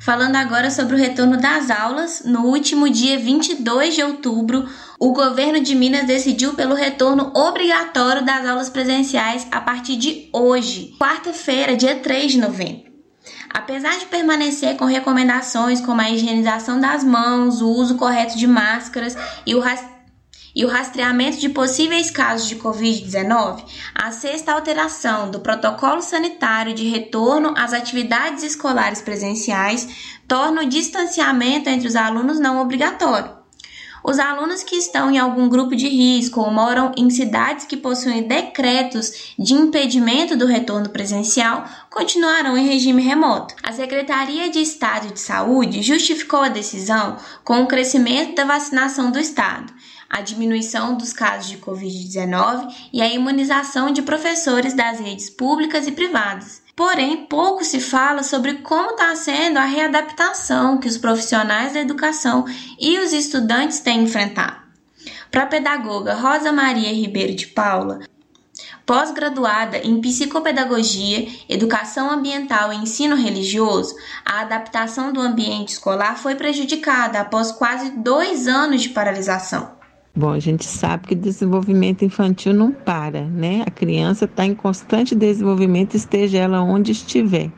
Falando 0.00 0.36
agora 0.36 0.70
sobre 0.70 0.94
o 0.94 0.98
retorno 0.98 1.36
das 1.36 1.70
aulas, 1.70 2.22
no 2.24 2.46
último 2.46 2.88
dia 2.88 3.18
22 3.18 3.94
de 3.94 4.02
outubro, 4.02 4.64
o 4.98 5.12
governo 5.12 5.60
de 5.60 5.74
Minas 5.74 6.06
decidiu 6.06 6.54
pelo 6.54 6.74
retorno 6.74 7.30
obrigatório 7.34 8.24
das 8.24 8.46
aulas 8.46 8.70
presenciais 8.70 9.46
a 9.52 9.60
partir 9.60 9.96
de 9.96 10.28
hoje, 10.32 10.94
quarta-feira, 10.98 11.76
dia 11.76 11.96
3 11.96 12.32
de 12.32 12.38
novembro. 12.38 12.87
Apesar 13.50 13.98
de 13.98 14.06
permanecer 14.06 14.76
com 14.76 14.84
recomendações 14.84 15.80
como 15.80 16.00
a 16.00 16.10
higienização 16.10 16.80
das 16.80 17.02
mãos, 17.04 17.60
o 17.60 17.68
uso 17.68 17.96
correto 17.96 18.36
de 18.36 18.46
máscaras 18.46 19.16
e 19.46 19.54
o 19.54 19.60
rastreamento 19.60 19.98
e 20.58 20.64
o 20.64 20.68
rastreamento 20.68 21.38
de 21.38 21.48
possíveis 21.48 22.10
casos 22.10 22.48
de 22.48 22.56
Covid-19, 22.56 23.64
a 23.94 24.10
sexta 24.10 24.52
alteração 24.52 25.30
do 25.30 25.38
protocolo 25.38 26.02
sanitário 26.02 26.74
de 26.74 26.88
retorno 26.88 27.54
às 27.56 27.72
atividades 27.72 28.42
escolares 28.42 29.00
presenciais 29.00 30.16
torna 30.26 30.62
o 30.62 30.68
distanciamento 30.68 31.68
entre 31.68 31.86
os 31.86 31.94
alunos 31.94 32.40
não 32.40 32.60
obrigatório. 32.60 33.37
Os 34.02 34.18
alunos 34.18 34.62
que 34.62 34.76
estão 34.76 35.10
em 35.10 35.18
algum 35.18 35.48
grupo 35.48 35.74
de 35.74 35.88
risco 35.88 36.40
ou 36.40 36.50
moram 36.50 36.92
em 36.96 37.10
cidades 37.10 37.66
que 37.66 37.76
possuem 37.76 38.22
decretos 38.22 39.34
de 39.38 39.54
impedimento 39.54 40.36
do 40.36 40.46
retorno 40.46 40.88
presencial 40.88 41.64
continuarão 41.90 42.56
em 42.56 42.66
regime 42.66 43.02
remoto. 43.02 43.54
A 43.62 43.72
Secretaria 43.72 44.50
de 44.50 44.60
Estado 44.60 45.12
de 45.12 45.20
Saúde 45.20 45.82
justificou 45.82 46.40
a 46.40 46.48
decisão 46.48 47.16
com 47.44 47.62
o 47.62 47.66
crescimento 47.66 48.34
da 48.34 48.44
vacinação 48.44 49.10
do 49.10 49.18
Estado 49.18 49.72
a 50.08 50.20
diminuição 50.20 50.96
dos 50.96 51.12
casos 51.12 51.50
de 51.50 51.58
Covid-19 51.58 52.72
e 52.92 53.02
a 53.02 53.08
imunização 53.08 53.92
de 53.92 54.02
professores 54.02 54.74
das 54.74 54.98
redes 54.98 55.28
públicas 55.28 55.86
e 55.86 55.92
privadas. 55.92 56.62
Porém, 56.74 57.26
pouco 57.26 57.64
se 57.64 57.80
fala 57.80 58.22
sobre 58.22 58.54
como 58.58 58.90
está 58.90 59.14
sendo 59.16 59.58
a 59.58 59.64
readaptação 59.64 60.78
que 60.78 60.88
os 60.88 60.96
profissionais 60.96 61.74
da 61.74 61.80
educação 61.80 62.44
e 62.78 62.98
os 62.98 63.12
estudantes 63.12 63.80
têm 63.80 64.04
enfrentado. 64.04 64.56
Para 65.30 65.42
a 65.42 65.46
pedagoga 65.46 66.14
Rosa 66.14 66.52
Maria 66.52 66.92
Ribeiro 66.92 67.34
de 67.34 67.48
Paula, 67.48 68.00
Pós-graduada 68.86 69.76
em 69.76 70.00
Psicopedagogia, 70.00 71.28
Educação 71.46 72.10
Ambiental 72.10 72.72
e 72.72 72.76
Ensino 72.76 73.16
Religioso, 73.16 73.94
a 74.24 74.40
adaptação 74.40 75.12
do 75.12 75.20
ambiente 75.20 75.74
escolar 75.74 76.16
foi 76.16 76.36
prejudicada 76.36 77.20
após 77.20 77.52
quase 77.52 77.90
dois 77.90 78.48
anos 78.48 78.80
de 78.80 78.88
paralisação. 78.88 79.77
Bom, 80.18 80.32
a 80.32 80.40
gente 80.40 80.64
sabe 80.64 81.06
que 81.06 81.14
o 81.14 81.16
desenvolvimento 81.16 82.04
infantil 82.04 82.52
não 82.52 82.72
para, 82.72 83.22
né? 83.22 83.62
A 83.64 83.70
criança 83.70 84.24
está 84.24 84.44
em 84.44 84.52
constante 84.52 85.14
desenvolvimento, 85.14 85.94
esteja 85.94 86.38
ela 86.38 86.60
onde 86.60 86.90
estiver. 86.90 87.52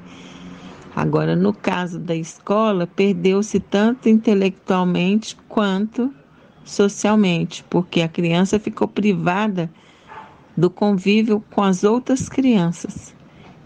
Agora, 0.95 1.35
no 1.35 1.55
caso 1.55 1.99
da 1.99 2.15
escola, 2.15 2.87
perdeu-se 2.87 3.59
tanto 3.61 4.11
intelectualmente 4.11 5.39
quanto 5.49 6.13
socialmente, 6.63 7.65
porque 7.71 8.03
a 8.03 8.09
criança 8.09 8.59
ficou 8.59 8.87
privada 8.87 9.71
do 10.55 10.69
convívio 10.69 11.43
com 11.51 11.63
as 11.63 11.83
outras 11.83 12.29
crianças. 12.29 13.15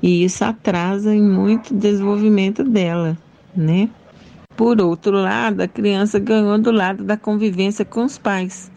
E 0.01 0.23
isso 0.23 0.45
atrasa 0.45 1.13
em 1.13 1.21
muito 1.21 1.73
o 1.73 1.77
desenvolvimento 1.77 2.63
dela, 2.63 3.19
né? 3.57 3.91
Por 4.57 4.81
outro 4.81 5.17
lado, 5.17 5.63
a 5.63 5.67
criança 5.67 6.21
ganhou 6.21 6.57
do 6.59 6.71
lado 6.71 7.03
da 7.03 7.17
convivência 7.17 7.85
com 7.85 8.05
os 8.05 8.17
pais, 8.17 8.71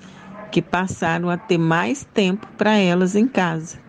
que 0.52 0.62
passaram 0.62 1.30
a 1.30 1.38
ter 1.38 1.58
mais 1.58 2.06
tempo 2.14 2.48
para 2.58 2.76
elas 2.76 3.16
em 3.16 3.28
casa. 3.28 3.88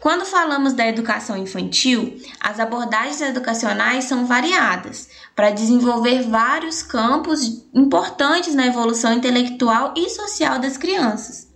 Quando 0.00 0.24
falamos 0.24 0.72
da 0.72 0.86
educação 0.86 1.36
infantil, 1.36 2.16
as 2.38 2.60
abordagens 2.60 3.20
educacionais 3.20 4.04
são 4.04 4.24
variadas 4.26 5.08
para 5.34 5.50
desenvolver 5.50 6.22
vários 6.22 6.82
campos 6.82 7.66
importantes 7.74 8.54
na 8.54 8.66
evolução 8.66 9.12
intelectual 9.12 9.94
e 9.96 10.08
social 10.08 10.58
das 10.60 10.76
crianças. 10.76 11.48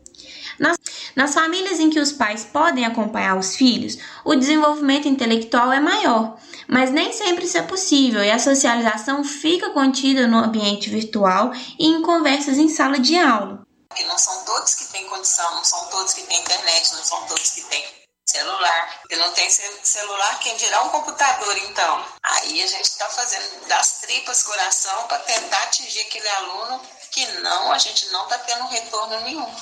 Nas, 0.58 0.76
nas 1.14 1.32
famílias 1.32 1.78
em 1.78 1.90
que 1.90 2.00
os 2.00 2.12
pais 2.12 2.44
podem 2.44 2.84
acompanhar 2.84 3.38
os 3.38 3.54
filhos, 3.56 3.98
o 4.24 4.34
desenvolvimento 4.34 5.06
intelectual 5.06 5.72
é 5.72 5.78
maior, 5.78 6.36
mas 6.66 6.90
nem 6.90 7.12
sempre 7.12 7.44
isso 7.44 7.56
é 7.56 7.62
possível 7.62 8.22
e 8.22 8.30
a 8.30 8.38
socialização 8.38 9.22
fica 9.22 9.70
contida 9.70 10.26
no 10.26 10.38
ambiente 10.38 10.90
virtual 10.90 11.52
e 11.78 11.86
em 11.86 12.02
conversas 12.02 12.58
em 12.58 12.68
sala 12.68 12.98
de 12.98 13.16
aula. 13.16 13.62
Porque 13.90 14.04
não 14.04 14.16
são 14.16 14.44
todos 14.44 14.74
que 14.74 14.84
têm 14.86 15.04
condição, 15.08 15.52
não 15.56 15.64
são 15.64 15.84
todos 15.88 16.14
que 16.14 16.22
têm 16.22 16.40
internet, 16.40 16.94
não 16.94 17.04
são 17.04 17.26
todos 17.26 17.50
que 17.50 17.62
têm 17.64 18.00
celular. 18.24 19.02
E 19.10 19.16
não 19.16 19.32
tem 19.32 19.50
celular, 19.50 20.38
quem 20.38 20.56
dirá 20.56 20.80
um 20.82 20.90
computador, 20.90 21.58
então? 21.58 22.06
Aí 22.22 22.62
a 22.62 22.66
gente 22.68 22.84
está 22.84 23.10
fazendo 23.10 23.66
das 23.66 23.98
tripas 23.98 24.44
coração 24.44 25.08
para 25.08 25.18
tentar 25.18 25.62
atingir 25.64 26.02
aquele 26.02 26.28
aluno 26.28 26.80
que 27.10 27.26
não, 27.40 27.72
a 27.72 27.78
gente 27.78 28.08
não 28.10 28.22
está 28.24 28.38
tendo 28.38 28.68
retorno 28.68 29.20
nenhum. 29.22 29.56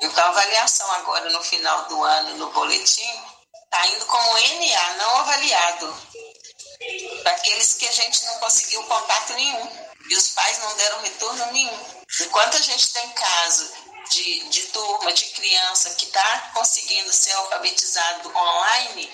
Então, 0.00 0.24
a 0.24 0.28
avaliação 0.28 0.90
agora 0.92 1.28
no 1.30 1.42
final 1.42 1.86
do 1.86 2.04
ano 2.04 2.36
no 2.36 2.50
boletim 2.52 3.24
está 3.64 3.86
indo 3.88 4.06
como 4.06 4.38
NA, 4.38 4.94
não 4.94 5.16
avaliado. 5.16 5.96
Daqueles 7.24 7.74
que 7.74 7.88
a 7.88 7.92
gente 7.92 8.24
não 8.26 8.38
conseguiu 8.38 8.82
contato 8.84 9.32
nenhum. 9.34 9.79
Pais 10.50 10.58
não 10.58 10.76
deram 10.76 11.00
retorno 11.02 11.52
nenhum. 11.52 11.86
Enquanto 12.22 12.56
a 12.56 12.60
gente 12.60 12.92
tem 12.92 13.08
caso 13.10 13.72
de, 14.10 14.48
de 14.48 14.62
turma, 14.62 15.12
de 15.12 15.26
criança 15.26 15.90
que 15.90 16.06
está 16.06 16.50
conseguindo 16.52 17.12
ser 17.12 17.32
alfabetizado 17.34 18.36
online, 18.36 19.12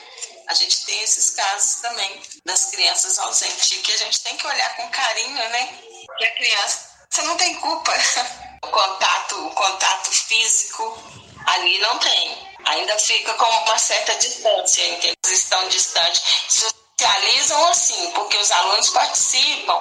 a 0.49 0.55
gente 0.55 0.87
tem 0.87 1.03
esses 1.03 1.31
casos 1.31 1.83
também 1.83 2.23
das 2.47 2.71
crianças 2.71 3.19
ausentes, 3.19 3.69
que 3.69 3.93
a 3.93 3.99
gente 3.99 4.21
tem 4.21 4.35
que 4.39 4.47
olhar 4.47 4.77
com 4.77 4.89
carinho, 4.89 5.49
né? 5.51 5.79
Porque 6.07 6.25
a 6.25 6.35
criança 6.37 6.89
você 7.11 7.23
não 7.23 7.37
tem 7.37 7.55
culpa. 7.57 7.93
O 8.63 8.69
contato, 8.69 9.47
o 9.47 9.51
contato 9.51 10.11
físico 10.11 10.99
ali 11.47 11.79
não 11.79 11.99
tem. 11.99 12.57
Ainda 12.65 12.99
fica 12.99 13.33
com 13.35 13.45
uma 13.45 13.79
certa 13.79 14.13
distância, 14.17 14.85
entendeu? 14.89 15.15
Eles 15.25 15.39
estão 15.39 15.69
distantes. 15.69 16.23
Socializam 16.49 17.67
assim, 17.69 18.11
porque 18.13 18.37
os 18.39 18.51
alunos 18.51 18.91
participam. 18.91 19.81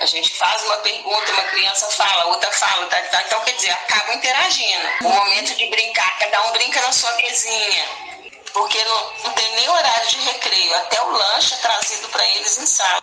A 0.00 0.06
gente 0.06 0.30
faz 0.30 0.62
uma 0.64 0.78
pergunta, 0.78 1.30
uma 1.30 1.42
criança 1.42 1.86
fala, 1.90 2.24
outra 2.28 2.50
fala, 2.52 2.86
tá, 2.86 2.96
tá, 2.96 3.22
então 3.26 3.38
quer 3.44 3.52
dizer, 3.52 3.70
acabam 3.70 4.16
interagindo. 4.16 4.88
O 5.02 5.08
momento 5.10 5.54
de 5.54 5.66
brincar, 5.66 6.18
cada 6.18 6.48
um 6.48 6.52
brinca 6.52 6.80
na 6.80 6.90
sua 6.90 7.14
mesinha. 7.16 7.84
Porque 8.50 8.82
não, 8.82 9.12
não 9.24 9.32
tem 9.32 9.54
nem 9.56 9.68
horário 9.68 10.08
de 10.08 10.16
recreio, 10.20 10.74
até 10.76 11.02
o 11.02 11.10
lanche 11.10 11.52
é 11.52 11.58
trazido 11.58 12.08
para 12.08 12.26
eles 12.28 12.58
em 12.58 12.64
sala. 12.64 13.02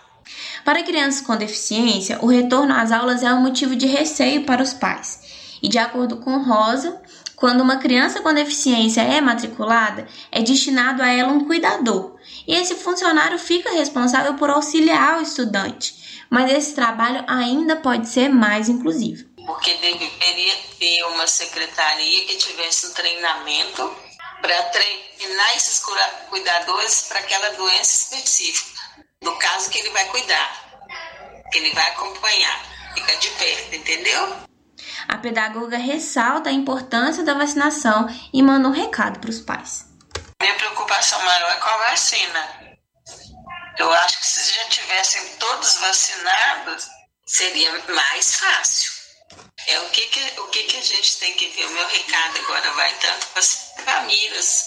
Para 0.65 0.81
crianças 0.81 1.21
com 1.21 1.37
deficiência, 1.37 2.17
o 2.19 2.25
retorno 2.25 2.73
às 2.73 2.91
aulas 2.91 3.21
é 3.21 3.31
um 3.31 3.41
motivo 3.41 3.75
de 3.75 3.85
receio 3.85 4.43
para 4.43 4.63
os 4.63 4.73
pais. 4.73 5.19
E 5.61 5.69
de 5.69 5.77
acordo 5.77 6.17
com 6.17 6.43
Rosa, 6.43 6.99
quando 7.35 7.61
uma 7.61 7.77
criança 7.77 8.21
com 8.21 8.33
deficiência 8.33 9.01
é 9.01 9.21
matriculada, 9.21 10.07
é 10.31 10.41
destinado 10.41 11.03
a 11.03 11.09
ela 11.09 11.31
um 11.31 11.45
cuidador. 11.45 12.15
E 12.47 12.55
esse 12.55 12.73
funcionário 12.73 13.37
fica 13.37 13.69
responsável 13.69 14.33
por 14.33 14.49
auxiliar 14.49 15.19
o 15.19 15.21
estudante. 15.21 16.06
Mas 16.29 16.51
esse 16.51 16.75
trabalho 16.75 17.23
ainda 17.27 17.75
pode 17.77 18.07
ser 18.09 18.29
mais 18.29 18.69
inclusivo. 18.69 19.27
Porque 19.45 19.73
deveria 19.75 20.55
ter 20.77 21.03
uma 21.05 21.25
secretaria 21.25 22.25
que 22.25 22.35
tivesse 22.35 22.87
um 22.87 22.93
treinamento 22.93 23.95
para 24.41 24.63
treinar 24.63 25.55
esses 25.55 25.81
cuidadores 26.29 27.05
para 27.07 27.19
aquela 27.19 27.49
doença 27.51 27.95
específica 27.95 28.77
no 29.21 29.35
caso 29.37 29.69
que 29.69 29.79
ele 29.79 29.89
vai 29.89 30.05
cuidar, 30.05 30.79
que 31.51 31.57
ele 31.57 31.73
vai 31.73 31.89
acompanhar, 31.91 32.63
fica 32.93 33.15
de 33.17 33.29
perto, 33.31 33.75
entendeu? 33.75 34.37
A 35.07 35.17
pedagoga 35.17 35.77
ressalta 35.77 36.49
a 36.49 36.53
importância 36.53 37.23
da 37.23 37.33
vacinação 37.33 38.07
e 38.33 38.43
manda 38.43 38.67
um 38.67 38.71
recado 38.71 39.19
para 39.19 39.29
os 39.29 39.39
pais. 39.39 39.85
Minha 40.41 40.55
preocupação 40.55 41.21
maior 41.23 41.51
é 41.51 41.55
com 41.55 41.69
a 41.69 41.77
vacina. 41.89 42.66
Eu 43.77 43.91
acho 43.93 44.19
que 44.19 44.25
se 44.25 44.53
já 44.53 44.65
tivessem 44.69 45.35
todos 45.37 45.75
vacinados, 45.75 46.87
seria 47.25 47.71
mais 47.89 48.35
fácil. 48.35 48.91
É 49.67 49.79
o 49.81 49.89
que, 49.89 50.07
que, 50.07 50.39
o 50.39 50.47
que, 50.47 50.63
que 50.63 50.77
a 50.77 50.81
gente 50.81 51.17
tem 51.17 51.33
que 51.35 51.47
ver. 51.49 51.65
O 51.65 51.71
meu 51.71 51.87
recado 51.87 52.37
agora 52.39 52.71
vai 52.71 52.93
tanto 52.99 53.27
para 53.27 53.39
as 53.39 53.73
famílias, 53.83 54.65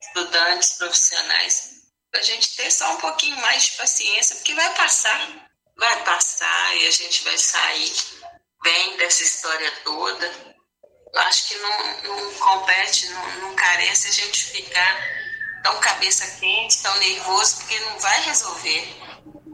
estudantes, 0.00 0.74
profissionais, 0.74 1.74
a 2.14 2.22
gente 2.22 2.54
ter 2.56 2.70
só 2.70 2.94
um 2.94 3.00
pouquinho 3.00 3.36
mais 3.40 3.64
de 3.64 3.72
paciência, 3.72 4.36
porque 4.36 4.54
vai 4.54 4.72
passar, 4.74 5.50
vai 5.76 6.04
passar 6.04 6.76
e 6.76 6.86
a 6.86 6.90
gente 6.90 7.24
vai 7.24 7.36
sair 7.36 7.92
bem 8.62 8.96
dessa 8.96 9.22
história 9.22 9.70
toda. 9.82 10.26
Eu 11.12 11.20
acho 11.22 11.48
que 11.48 11.56
não, 11.56 12.02
não 12.02 12.34
compete, 12.34 13.08
não, 13.08 13.40
não 13.40 13.54
carece 13.56 14.08
a 14.08 14.12
gente 14.12 14.44
ficar 14.44 15.23
tão 15.64 15.80
cabeça 15.80 16.26
quente, 16.38 16.82
tão 16.82 16.94
nervoso, 16.98 17.56
porque 17.56 17.80
não 17.80 17.98
vai 17.98 18.22
resolver. 18.24 19.00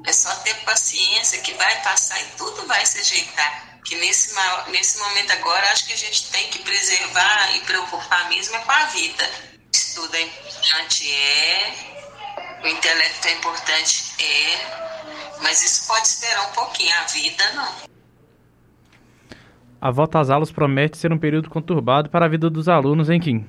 É 0.04 0.12
só 0.12 0.34
ter 0.40 0.54
paciência 0.64 1.40
que 1.40 1.54
vai 1.54 1.82
passar 1.82 2.20
e 2.20 2.24
tudo 2.36 2.66
vai 2.66 2.84
se 2.84 2.98
ajeitar. 2.98 3.78
Que 3.84 3.94
nesse, 3.96 4.34
nesse 4.70 4.98
momento 4.98 5.30
agora, 5.30 5.70
acho 5.70 5.86
que 5.86 5.92
a 5.92 5.96
gente 5.96 6.30
tem 6.32 6.48
que 6.48 6.58
preservar 6.58 7.56
e 7.56 7.60
preocupar 7.60 8.28
mesmo 8.28 8.56
é 8.56 8.58
com 8.58 8.72
a 8.72 8.84
vida. 8.86 9.30
Estudo 9.72 10.14
é 10.16 10.22
importante, 10.22 11.10
é, 11.12 12.60
o 12.64 12.66
intelecto 12.66 13.28
é 13.28 13.32
importante, 13.32 14.12
é, 14.18 15.38
mas 15.42 15.62
isso 15.62 15.86
pode 15.86 16.08
esperar 16.08 16.50
um 16.50 16.52
pouquinho, 16.52 16.92
a 16.96 17.04
vida 17.04 17.52
não. 17.52 17.90
A 19.80 19.90
volta 19.92 20.18
às 20.18 20.28
aulas 20.28 20.50
promete 20.50 20.98
ser 20.98 21.12
um 21.12 21.18
período 21.18 21.48
conturbado 21.48 22.10
para 22.10 22.26
a 22.26 22.28
vida 22.28 22.50
dos 22.50 22.68
alunos 22.68 23.08
em 23.08 23.20
Kim. 23.20 23.46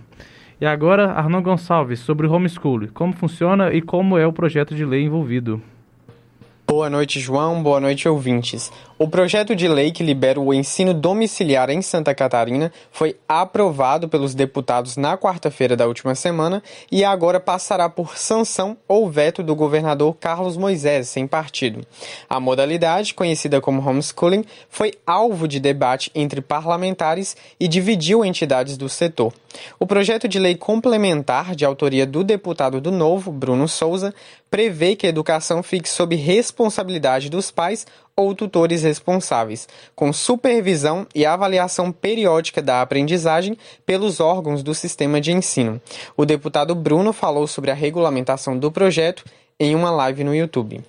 E 0.61 0.65
agora, 0.67 1.13
Arnon 1.13 1.41
Gonçalves, 1.41 2.01
sobre 2.01 2.27
o 2.27 2.31
homeschooling, 2.31 2.89
como 2.89 3.13
funciona 3.13 3.73
e 3.73 3.81
como 3.81 4.15
é 4.15 4.27
o 4.27 4.31
projeto 4.31 4.75
de 4.75 4.85
lei 4.85 5.03
envolvido. 5.03 5.59
Boa 6.67 6.87
noite, 6.87 7.19
João. 7.19 7.63
Boa 7.63 7.79
noite, 7.79 8.07
ouvintes. 8.07 8.71
O 9.01 9.07
projeto 9.07 9.55
de 9.55 9.67
lei 9.67 9.91
que 9.91 10.03
libera 10.03 10.39
o 10.39 10.53
ensino 10.53 10.93
domiciliar 10.93 11.71
em 11.71 11.81
Santa 11.81 12.13
Catarina 12.13 12.71
foi 12.91 13.17
aprovado 13.27 14.07
pelos 14.07 14.35
deputados 14.35 14.95
na 14.95 15.17
quarta-feira 15.17 15.75
da 15.75 15.87
última 15.87 16.13
semana 16.13 16.61
e 16.91 17.03
agora 17.03 17.39
passará 17.39 17.89
por 17.89 18.15
sanção 18.15 18.77
ou 18.87 19.09
veto 19.09 19.41
do 19.41 19.55
governador 19.55 20.15
Carlos 20.19 20.55
Moisés, 20.55 21.09
sem 21.09 21.25
partido. 21.25 21.83
A 22.29 22.39
modalidade, 22.39 23.15
conhecida 23.15 23.59
como 23.59 23.81
homeschooling, 23.81 24.45
foi 24.69 24.93
alvo 25.03 25.47
de 25.47 25.59
debate 25.59 26.11
entre 26.13 26.39
parlamentares 26.39 27.35
e 27.59 27.67
dividiu 27.67 28.23
entidades 28.23 28.77
do 28.77 28.87
setor. 28.87 29.33
O 29.79 29.87
projeto 29.87 30.27
de 30.27 30.37
lei 30.37 30.55
complementar, 30.55 31.55
de 31.55 31.65
autoria 31.65 32.05
do 32.05 32.23
deputado 32.23 32.79
do 32.79 32.91
Novo, 32.91 33.31
Bruno 33.31 33.67
Souza, 33.67 34.13
prevê 34.49 34.95
que 34.95 35.07
a 35.07 35.09
educação 35.09 35.63
fique 35.63 35.89
sob 35.89 36.15
responsabilidade 36.15 37.29
dos 37.29 37.49
pais 37.49 37.87
ou 38.15 38.35
tutores 38.35 38.83
responsáveis, 38.83 39.67
com 39.95 40.11
supervisão 40.11 41.07
e 41.13 41.25
avaliação 41.25 41.91
periódica 41.91 42.61
da 42.61 42.81
aprendizagem 42.81 43.57
pelos 43.85 44.19
órgãos 44.19 44.63
do 44.63 44.73
sistema 44.73 45.19
de 45.19 45.31
ensino. 45.31 45.81
O 46.15 46.25
deputado 46.25 46.75
Bruno 46.75 47.13
falou 47.13 47.47
sobre 47.47 47.71
a 47.71 47.75
regulamentação 47.75 48.57
do 48.57 48.71
projeto 48.71 49.23
em 49.59 49.75
uma 49.75 49.91
live 49.91 50.23
no 50.23 50.35
YouTube. 50.35 50.81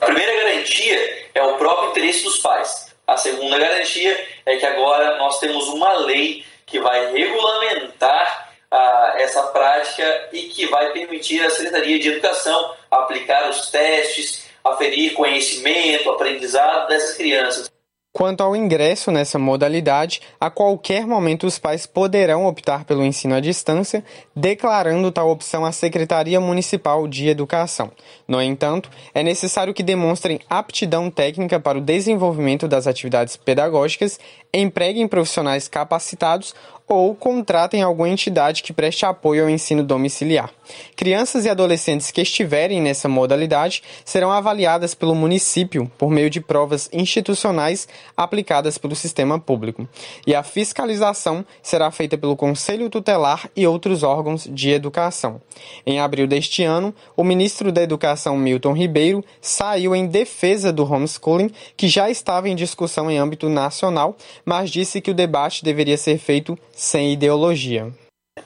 A 0.00 0.06
primeira 0.06 0.44
garantia 0.44 1.28
é 1.34 1.42
o 1.42 1.56
próprio 1.58 1.90
interesse 1.90 2.24
dos 2.24 2.38
pais. 2.38 2.92
A 3.06 3.16
segunda 3.16 3.58
garantia 3.58 4.18
é 4.46 4.56
que 4.56 4.66
agora 4.66 5.18
nós 5.18 5.38
temos 5.38 5.68
uma 5.68 5.92
lei 5.98 6.44
que 6.66 6.80
vai 6.80 7.12
regulamentar 7.12 8.50
ah, 8.70 9.14
essa 9.18 9.42
prática 9.48 10.28
e 10.32 10.44
que 10.44 10.66
vai 10.66 10.90
permitir 10.92 11.44
à 11.44 11.50
Secretaria 11.50 11.98
de 11.98 12.08
Educação 12.08 12.74
aplicar 12.90 13.50
os 13.50 13.68
testes, 13.70 14.48
aferir 14.64 15.14
conhecimento, 15.14 16.10
aprendizado 16.10 16.88
dessas 16.88 17.16
crianças. 17.16 17.70
Quanto 18.12 18.42
ao 18.42 18.54
ingresso 18.54 19.10
nessa 19.10 19.38
modalidade, 19.38 20.20
a 20.38 20.50
qualquer 20.50 21.06
momento 21.06 21.46
os 21.46 21.58
pais 21.58 21.86
poderão 21.86 22.46
optar 22.46 22.84
pelo 22.84 23.02
ensino 23.02 23.34
à 23.34 23.40
distância, 23.40 24.04
declarando 24.34 25.12
tal 25.12 25.30
opção 25.30 25.64
à 25.64 25.72
Secretaria 25.72 26.40
Municipal 26.40 27.06
de 27.06 27.28
Educação. 27.28 27.90
No 28.26 28.40
entanto, 28.40 28.90
é 29.14 29.22
necessário 29.22 29.74
que 29.74 29.82
demonstrem 29.82 30.40
aptidão 30.48 31.10
técnica 31.10 31.60
para 31.60 31.78
o 31.78 31.82
desenvolvimento 31.82 32.66
das 32.66 32.86
atividades 32.86 33.36
pedagógicas, 33.36 34.18
empreguem 34.52 35.08
profissionais 35.08 35.68
capacitados 35.68 36.54
ou 36.88 37.14
contratem 37.14 37.82
alguma 37.82 38.08
entidade 38.08 38.62
que 38.62 38.72
preste 38.72 39.06
apoio 39.06 39.44
ao 39.44 39.50
ensino 39.50 39.82
domiciliar. 39.82 40.50
Crianças 40.94 41.44
e 41.44 41.48
adolescentes 41.48 42.10
que 42.10 42.20
estiverem 42.20 42.82
nessa 42.82 43.08
modalidade 43.08 43.82
serão 44.04 44.30
avaliadas 44.30 44.94
pelo 44.94 45.14
município 45.14 45.90
por 45.96 46.10
meio 46.10 46.28
de 46.28 46.40
provas 46.40 46.90
institucionais 46.92 47.88
aplicadas 48.14 48.76
pelo 48.76 48.94
sistema 48.94 49.38
público. 49.38 49.88
E 50.26 50.34
a 50.34 50.42
fiscalização 50.42 51.44
será 51.62 51.90
feita 51.90 52.18
pelo 52.18 52.36
Conselho 52.36 52.90
Tutelar 52.90 53.48
e 53.56 53.66
outros 53.66 54.02
órgãos 54.02 54.21
de 54.50 54.70
educação. 54.70 55.40
Em 55.86 56.00
abril 56.00 56.26
deste 56.26 56.62
ano, 56.62 56.94
o 57.16 57.24
ministro 57.24 57.72
da 57.72 57.82
Educação 57.82 58.36
Milton 58.36 58.72
Ribeiro 58.72 59.24
saiu 59.40 59.94
em 59.94 60.06
defesa 60.06 60.72
do 60.72 60.84
homeschooling, 60.84 61.50
que 61.76 61.88
já 61.88 62.10
estava 62.10 62.48
em 62.48 62.56
discussão 62.56 63.10
em 63.10 63.18
âmbito 63.18 63.48
nacional, 63.48 64.16
mas 64.44 64.70
disse 64.70 65.00
que 65.00 65.10
o 65.10 65.14
debate 65.14 65.64
deveria 65.64 65.96
ser 65.96 66.18
feito 66.18 66.58
sem 66.72 67.12
ideologia. 67.12 67.92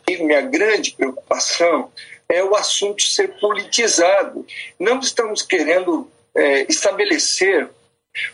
E 0.09 0.17
minha 0.19 0.41
grande 0.41 0.93
preocupação 0.93 1.91
é 2.29 2.43
o 2.43 2.57
assunto 2.57 3.03
ser 3.03 3.39
politizado. 3.39 4.45
Não 4.79 4.99
estamos 4.99 5.43
querendo 5.43 6.11
é, 6.35 6.67
estabelecer 6.69 7.69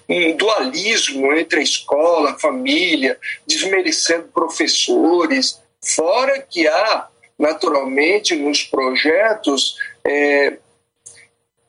um 0.08 0.36
dualismo 0.36 1.32
entre 1.32 1.60
a 1.60 1.62
escola, 1.62 2.30
a 2.30 2.38
família, 2.38 3.18
desmerecendo 3.46 4.28
professores, 4.28 5.60
fora 5.84 6.40
que 6.40 6.66
há, 6.66 7.08
naturalmente, 7.38 8.34
nos 8.34 8.62
projetos, 8.62 9.76
é, 10.04 10.58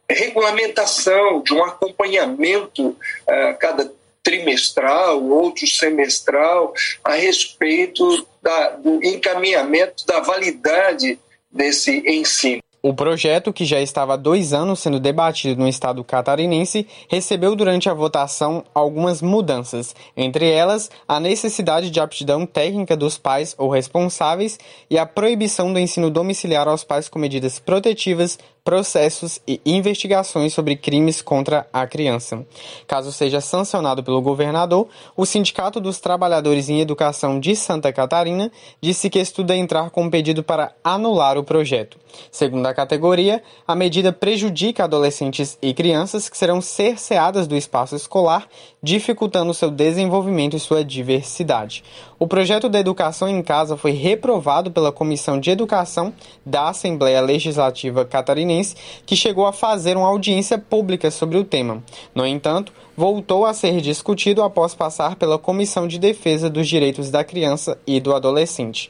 regulamentação 0.10 1.42
de 1.42 1.54
um 1.54 1.64
acompanhamento 1.64 2.96
a 3.28 3.34
é, 3.50 3.54
cada 3.54 3.92
trimestral, 4.22 5.22
outro 5.24 5.68
semestral, 5.68 6.74
a 7.04 7.14
respeito 7.14 8.26
da, 8.42 8.70
do 8.70 9.04
encaminhamento 9.04 10.06
da 10.06 10.22
validade 10.22 11.20
desse 11.52 12.02
ensino. 12.08 12.62
O 12.86 12.94
projeto, 12.94 13.54
que 13.54 13.64
já 13.64 13.80
estava 13.80 14.16
há 14.16 14.18
dois 14.18 14.52
anos 14.52 14.82
sendo 14.82 15.00
debatido 15.00 15.62
no 15.62 15.70
estado 15.70 16.04
catarinense, 16.04 16.86
recebeu 17.08 17.56
durante 17.56 17.88
a 17.88 17.94
votação 17.94 18.62
algumas 18.76 19.22
mudanças, 19.22 19.96
entre 20.18 20.52
elas 20.52 20.92
a 21.08 21.18
necessidade 21.18 21.90
de 21.90 22.02
aptidão 22.02 22.46
técnica 22.46 22.98
dos 22.98 23.18
pais 23.18 23.56
ou 23.58 23.70
responsáveis 23.70 24.60
e 24.90 24.98
a 24.98 25.06
proibição 25.06 25.72
do 25.72 25.80
ensino 25.80 26.12
domiciliar 26.12 26.68
aos 26.68 26.84
pais 26.84 27.08
com 27.08 27.18
medidas 27.18 27.58
protetivas 27.58 28.38
processos 28.64 29.42
e 29.46 29.60
investigações 29.66 30.54
sobre 30.54 30.76
crimes 30.78 31.22
contra 31.22 31.68
a 31.72 31.86
criança. 31.86 32.46
Caso 32.88 33.12
seja 33.12 33.42
sancionado 33.42 34.04
pelo 34.04 34.22
governador, 34.22 34.88
o 35.18 35.26
Sindicato 35.26 35.82
dos 35.82 36.00
Trabalhadores 36.00 36.70
em 36.70 36.80
Educação 36.80 37.40
de 37.40 37.56
Santa 37.56 37.92
Catarina 37.92 38.52
disse 38.82 39.10
que 39.10 39.20
estuda 39.20 39.56
entrar 39.56 39.90
com 39.90 40.04
um 40.04 40.10
pedido 40.10 40.44
para 40.44 40.74
anular 40.84 41.38
o 41.38 41.44
projeto. 41.44 41.98
Segundo 42.32 42.66
a 42.66 42.74
categoria, 42.74 43.44
a 43.68 43.76
medida 43.76 44.14
prejudica 44.14 44.86
adolescentes 44.86 45.58
e 45.62 45.74
crianças 45.74 46.30
que 46.30 46.38
serão 46.38 46.62
cerceadas 46.62 47.48
do 47.48 47.58
espaço 47.58 47.96
escolar, 47.96 48.48
dificultando 48.84 49.54
seu 49.54 49.72
desenvolvimento 49.72 50.58
e 50.58 50.60
sua 50.60 50.84
diversidade. 50.84 51.84
O 52.20 52.28
projeto 52.28 52.68
da 52.68 52.80
educação 52.80 53.30
em 53.30 53.42
casa 53.42 53.78
foi 53.78 53.92
reprovado 53.92 54.70
pela 54.70 54.92
Comissão 54.92 55.40
de 55.40 55.50
Educação 55.50 56.14
da 56.46 56.68
Assembleia 56.68 57.22
Legislativa 57.22 58.04
Catarinense 58.04 58.76
que 59.06 59.16
chegou 59.16 59.48
a 59.48 59.54
fazer 59.54 59.96
uma 59.96 60.10
audiência 60.10 60.58
pública 60.58 61.10
sobre 61.10 61.38
o 61.38 61.46
tema. 61.46 61.82
No 62.14 62.28
entanto, 62.28 62.74
voltou 62.96 63.46
a 63.46 63.54
ser 63.54 63.82
discutido 63.82 64.44
após 64.44 64.76
passar 64.76 65.16
pela 65.16 65.40
Comissão 65.40 65.88
de 65.88 65.98
Defesa 65.98 66.50
dos 66.50 66.68
Direitos 66.68 67.10
da 67.10 67.24
Criança 67.24 67.78
e 67.86 68.00
do 68.00 68.14
Adolescente. 68.14 68.90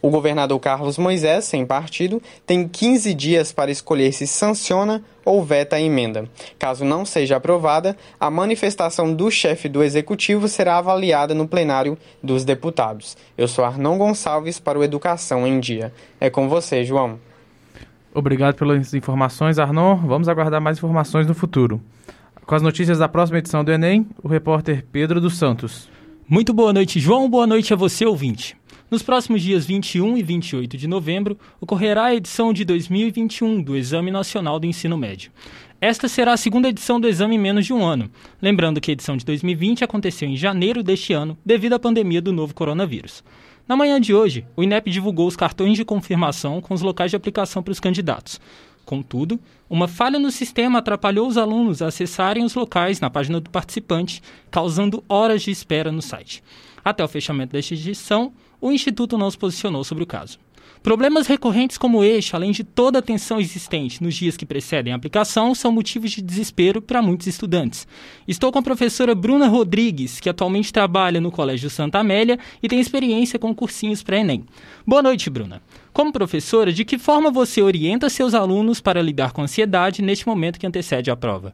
O 0.00 0.10
governador 0.10 0.60
Carlos 0.60 0.96
Moisés, 0.96 1.44
sem 1.46 1.66
partido, 1.66 2.22
tem 2.46 2.68
15 2.68 3.12
dias 3.14 3.50
para 3.50 3.70
escolher 3.70 4.12
se 4.12 4.28
sanciona 4.28 5.02
ou 5.24 5.42
veta 5.42 5.74
a 5.76 5.80
emenda. 5.80 6.28
Caso 6.56 6.84
não 6.84 7.04
seja 7.04 7.36
aprovada, 7.36 7.96
a 8.20 8.30
manifestação 8.30 9.12
do 9.12 9.28
chefe 9.28 9.68
do 9.68 9.82
executivo 9.82 10.46
será 10.46 10.78
avaliada 10.78 11.34
no 11.34 11.48
plenário 11.48 11.98
dos 12.22 12.44
deputados. 12.44 13.16
Eu 13.36 13.48
sou 13.48 13.64
Arnon 13.64 13.98
Gonçalves 13.98 14.60
para 14.60 14.78
o 14.78 14.84
Educação 14.84 15.44
em 15.46 15.58
Dia. 15.58 15.92
É 16.20 16.30
com 16.30 16.48
você, 16.48 16.84
João. 16.84 17.18
Obrigado 18.14 18.54
pelas 18.54 18.94
informações, 18.94 19.58
Arnon. 19.58 19.96
Vamos 19.96 20.28
aguardar 20.28 20.60
mais 20.60 20.78
informações 20.78 21.26
no 21.26 21.34
futuro. 21.34 21.80
Com 22.48 22.54
as 22.54 22.62
notícias 22.62 22.96
da 22.96 23.06
próxima 23.06 23.40
edição 23.40 23.62
do 23.62 23.70
Enem, 23.70 24.06
o 24.22 24.26
repórter 24.26 24.82
Pedro 24.90 25.20
dos 25.20 25.36
Santos. 25.36 25.86
Muito 26.26 26.54
boa 26.54 26.72
noite, 26.72 26.98
João. 26.98 27.28
Boa 27.28 27.46
noite 27.46 27.74
a 27.74 27.76
você, 27.76 28.06
ouvinte. 28.06 28.56
Nos 28.90 29.02
próximos 29.02 29.42
dias 29.42 29.66
21 29.66 30.16
e 30.16 30.22
28 30.22 30.78
de 30.78 30.88
novembro, 30.88 31.38
ocorrerá 31.60 32.04
a 32.04 32.14
edição 32.14 32.50
de 32.50 32.64
2021 32.64 33.60
do 33.60 33.76
Exame 33.76 34.10
Nacional 34.10 34.58
do 34.58 34.64
Ensino 34.64 34.96
Médio. 34.96 35.30
Esta 35.78 36.08
será 36.08 36.32
a 36.32 36.38
segunda 36.38 36.70
edição 36.70 36.98
do 36.98 37.06
exame 37.06 37.34
em 37.34 37.38
menos 37.38 37.66
de 37.66 37.74
um 37.74 37.84
ano. 37.84 38.10
Lembrando 38.40 38.80
que 38.80 38.90
a 38.90 38.94
edição 38.94 39.14
de 39.14 39.26
2020 39.26 39.84
aconteceu 39.84 40.26
em 40.26 40.34
janeiro 40.34 40.82
deste 40.82 41.12
ano, 41.12 41.36
devido 41.44 41.74
à 41.74 41.78
pandemia 41.78 42.22
do 42.22 42.32
novo 42.32 42.54
coronavírus. 42.54 43.22
Na 43.68 43.76
manhã 43.76 44.00
de 44.00 44.14
hoje, 44.14 44.46
o 44.56 44.62
INEP 44.62 44.90
divulgou 44.90 45.26
os 45.26 45.36
cartões 45.36 45.76
de 45.76 45.84
confirmação 45.84 46.62
com 46.62 46.72
os 46.72 46.80
locais 46.80 47.10
de 47.10 47.16
aplicação 47.18 47.62
para 47.62 47.72
os 47.72 47.78
candidatos. 47.78 48.40
Contudo, 48.88 49.38
uma 49.68 49.86
falha 49.86 50.18
no 50.18 50.30
sistema 50.30 50.78
atrapalhou 50.78 51.28
os 51.28 51.36
alunos 51.36 51.82
a 51.82 51.88
acessarem 51.88 52.42
os 52.42 52.54
locais 52.54 53.00
na 53.00 53.10
página 53.10 53.38
do 53.38 53.50
participante, 53.50 54.22
causando 54.50 55.04
horas 55.06 55.42
de 55.42 55.50
espera 55.50 55.92
no 55.92 56.00
site. 56.00 56.42
Até 56.82 57.04
o 57.04 57.08
fechamento 57.08 57.52
desta 57.52 57.74
edição, 57.74 58.32
o 58.58 58.72
Instituto 58.72 59.18
não 59.18 59.30
se 59.30 59.36
posicionou 59.36 59.84
sobre 59.84 60.04
o 60.04 60.06
caso. 60.06 60.38
Problemas 60.82 61.26
recorrentes 61.26 61.76
como 61.76 62.04
este, 62.04 62.34
além 62.34 62.52
de 62.52 62.62
toda 62.62 63.00
a 63.00 63.02
tensão 63.02 63.40
existente 63.40 64.02
nos 64.02 64.14
dias 64.14 64.36
que 64.36 64.46
precedem 64.46 64.92
a 64.92 64.96
aplicação, 64.96 65.54
são 65.54 65.72
motivos 65.72 66.12
de 66.12 66.22
desespero 66.22 66.80
para 66.80 67.02
muitos 67.02 67.26
estudantes. 67.26 67.86
Estou 68.26 68.52
com 68.52 68.58
a 68.58 68.62
professora 68.62 69.14
Bruna 69.14 69.48
Rodrigues, 69.48 70.20
que 70.20 70.28
atualmente 70.28 70.72
trabalha 70.72 71.20
no 71.20 71.32
Colégio 71.32 71.68
Santa 71.68 71.98
Amélia 71.98 72.38
e 72.62 72.68
tem 72.68 72.80
experiência 72.80 73.38
com 73.38 73.54
cursinhos 73.54 74.02
para 74.02 74.18
Enem. 74.18 74.44
Boa 74.86 75.02
noite, 75.02 75.28
Bruna. 75.28 75.60
Como 75.92 76.12
professora, 76.12 76.72
de 76.72 76.84
que 76.84 76.96
forma 76.96 77.30
você 77.30 77.60
orienta 77.60 78.08
seus 78.08 78.32
alunos 78.32 78.80
para 78.80 79.02
lidar 79.02 79.32
com 79.32 79.40
a 79.40 79.44
ansiedade 79.44 80.00
neste 80.00 80.26
momento 80.28 80.58
que 80.58 80.66
antecede 80.66 81.10
a 81.10 81.16
prova? 81.16 81.52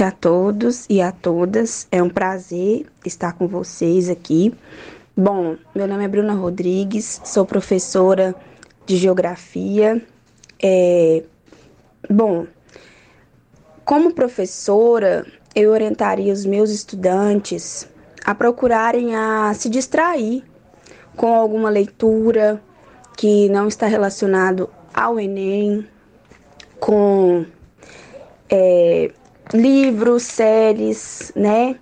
A 0.00 0.10
todos 0.10 0.86
e 0.88 1.00
a 1.00 1.12
todas, 1.12 1.86
é 1.92 2.02
um 2.02 2.08
prazer 2.08 2.86
estar 3.04 3.34
com 3.34 3.46
vocês 3.46 4.08
aqui. 4.08 4.52
Bom, 5.14 5.58
meu 5.74 5.86
nome 5.86 6.04
é 6.04 6.08
Bruna 6.08 6.32
Rodrigues, 6.32 7.20
sou 7.22 7.44
professora 7.44 8.34
de 8.86 8.96
geografia. 8.96 10.02
É, 10.58 11.22
bom, 12.08 12.46
como 13.84 14.14
professora, 14.14 15.26
eu 15.54 15.70
orientaria 15.70 16.32
os 16.32 16.46
meus 16.46 16.70
estudantes 16.70 17.86
a 18.24 18.34
procurarem 18.34 19.14
a 19.14 19.52
se 19.52 19.68
distrair 19.68 20.42
com 21.14 21.34
alguma 21.34 21.68
leitura 21.68 22.58
que 23.14 23.50
não 23.50 23.68
está 23.68 23.86
relacionado 23.86 24.70
ao 24.94 25.20
Enem, 25.20 25.86
com 26.80 27.44
é, 28.48 29.10
livros, 29.52 30.22
séries, 30.22 31.30
né? 31.36 31.78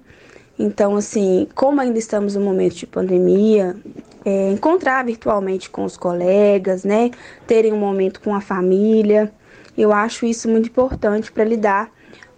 Então, 0.63 0.95
assim, 0.95 1.49
como 1.55 1.81
ainda 1.81 1.99
estamos 1.99 2.35
no 2.35 2.43
momento 2.43 2.75
de 2.75 2.87
pandemia, 2.87 3.75
é, 4.23 4.51
encontrar 4.51 5.03
virtualmente 5.07 5.71
com 5.71 5.85
os 5.85 5.97
colegas, 5.97 6.85
né? 6.85 7.11
Terem 7.47 7.73
um 7.73 7.79
momento 7.79 8.21
com 8.21 8.35
a 8.35 8.43
família. 8.43 9.33
Eu 9.77 9.91
acho 9.91 10.27
isso 10.27 10.51
muito 10.51 10.69
importante 10.69 11.33
para 11.33 11.45
lidar 11.45 11.91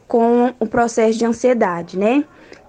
com 0.07 0.55
o 0.61 0.67
processo 0.67 1.19
de 1.19 1.27
ansiedade, 1.27 1.99
né? 1.99 2.25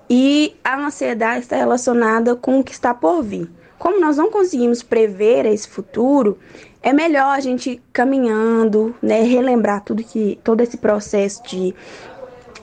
E 0.10 0.56
a 0.64 0.76
ansiedade 0.76 1.42
está 1.42 1.56
relacionada 1.56 2.36
com 2.36 2.60
o 2.60 2.64
que 2.64 2.72
está 2.72 2.92
por 2.92 3.22
vir. 3.22 3.48
Como 3.78 4.02
nós 4.02 4.18
não 4.18 4.32
conseguimos 4.32 4.82
prever 4.82 5.46
esse 5.46 5.68
futuro, 5.68 6.40
é 6.82 6.92
melhor 6.92 7.30
a 7.30 7.40
gente 7.40 7.80
caminhando, 7.94 8.96
né, 9.02 9.22
relembrar 9.22 9.84
tudo 9.84 10.04
que 10.04 10.40
todo 10.44 10.62
esse 10.62 10.78
processo 10.78 11.44
de 11.44 11.76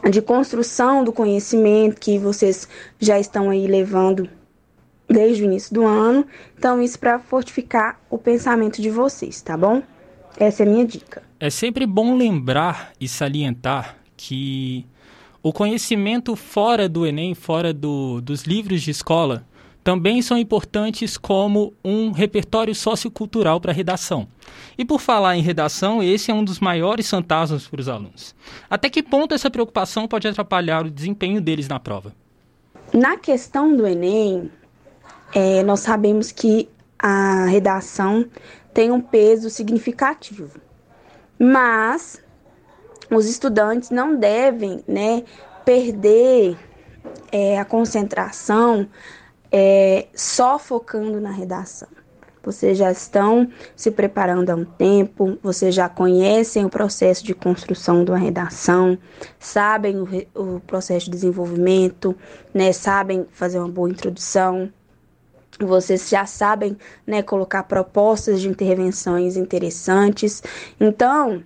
de 0.08 0.22
construção 0.22 1.04
do 1.04 1.12
conhecimento 1.12 2.00
que 2.00 2.18
vocês 2.18 2.68
já 2.98 3.18
estão 3.18 3.50
aí 3.50 3.66
levando 3.66 4.28
desde 5.08 5.42
o 5.42 5.44
início 5.44 5.74
do 5.74 5.84
ano. 5.84 6.24
Então, 6.56 6.80
isso 6.80 6.98
para 6.98 7.18
fortificar 7.18 8.00
o 8.08 8.16
pensamento 8.16 8.80
de 8.80 8.90
vocês, 8.90 9.42
tá 9.42 9.56
bom? 9.56 9.82
Essa 10.38 10.62
é 10.62 10.66
a 10.66 10.70
minha 10.70 10.86
dica. 10.86 11.22
É 11.38 11.50
sempre 11.50 11.84
bom 11.86 12.16
lembrar 12.16 12.92
e 13.00 13.08
salientar 13.08 13.96
que 14.16 14.86
o 15.42 15.52
conhecimento 15.52 16.36
fora 16.36 16.88
do 16.88 17.06
Enem, 17.06 17.34
fora 17.34 17.72
do, 17.72 18.20
dos 18.20 18.42
livros 18.42 18.82
de 18.82 18.90
escola, 18.90 19.46
também 19.82 20.20
são 20.20 20.36
importantes 20.36 21.16
como 21.16 21.72
um 21.84 22.10
repertório 22.10 22.74
sociocultural 22.74 23.60
para 23.60 23.72
a 23.72 23.74
redação. 23.74 24.28
E 24.76 24.84
por 24.84 25.00
falar 25.00 25.36
em 25.36 25.42
redação, 25.42 26.02
esse 26.02 26.30
é 26.30 26.34
um 26.34 26.44
dos 26.44 26.60
maiores 26.60 27.08
fantasmas 27.08 27.66
para 27.66 27.80
os 27.80 27.88
alunos. 27.88 28.34
Até 28.68 28.90
que 28.90 29.02
ponto 29.02 29.34
essa 29.34 29.50
preocupação 29.50 30.06
pode 30.06 30.28
atrapalhar 30.28 30.84
o 30.84 30.90
desempenho 30.90 31.40
deles 31.40 31.68
na 31.68 31.80
prova? 31.80 32.14
Na 32.92 33.16
questão 33.16 33.74
do 33.76 33.86
Enem, 33.86 34.50
é, 35.34 35.62
nós 35.62 35.80
sabemos 35.80 36.32
que 36.32 36.68
a 36.98 37.46
redação 37.46 38.26
tem 38.74 38.90
um 38.90 39.00
peso 39.00 39.48
significativo, 39.48 40.60
mas 41.38 42.22
os 43.10 43.26
estudantes 43.26 43.90
não 43.90 44.16
devem 44.16 44.84
né, 44.86 45.24
perder 45.64 46.56
é, 47.32 47.58
a 47.58 47.64
concentração 47.64 48.88
é, 49.50 50.06
só 50.14 50.58
focando 50.58 51.20
na 51.20 51.30
redação. 51.30 51.88
Vocês 52.42 52.78
já 52.78 52.90
estão 52.90 53.50
se 53.76 53.90
preparando 53.90 54.48
há 54.48 54.54
um 54.54 54.64
tempo, 54.64 55.38
vocês 55.42 55.74
já 55.74 55.88
conhecem 55.90 56.64
o 56.64 56.70
processo 56.70 57.22
de 57.22 57.34
construção 57.34 58.02
de 58.02 58.10
uma 58.10 58.18
redação, 58.18 58.96
sabem 59.38 59.98
o, 59.98 60.08
o 60.34 60.60
processo 60.60 61.04
de 61.06 61.10
desenvolvimento, 61.10 62.16
né, 62.54 62.72
sabem 62.72 63.26
fazer 63.30 63.58
uma 63.58 63.68
boa 63.68 63.90
introdução, 63.90 64.72
vocês 65.58 66.08
já 66.08 66.24
sabem 66.24 66.78
né, 67.06 67.22
colocar 67.22 67.64
propostas 67.64 68.40
de 68.40 68.48
intervenções 68.48 69.36
interessantes. 69.36 70.42
Então, 70.80 71.42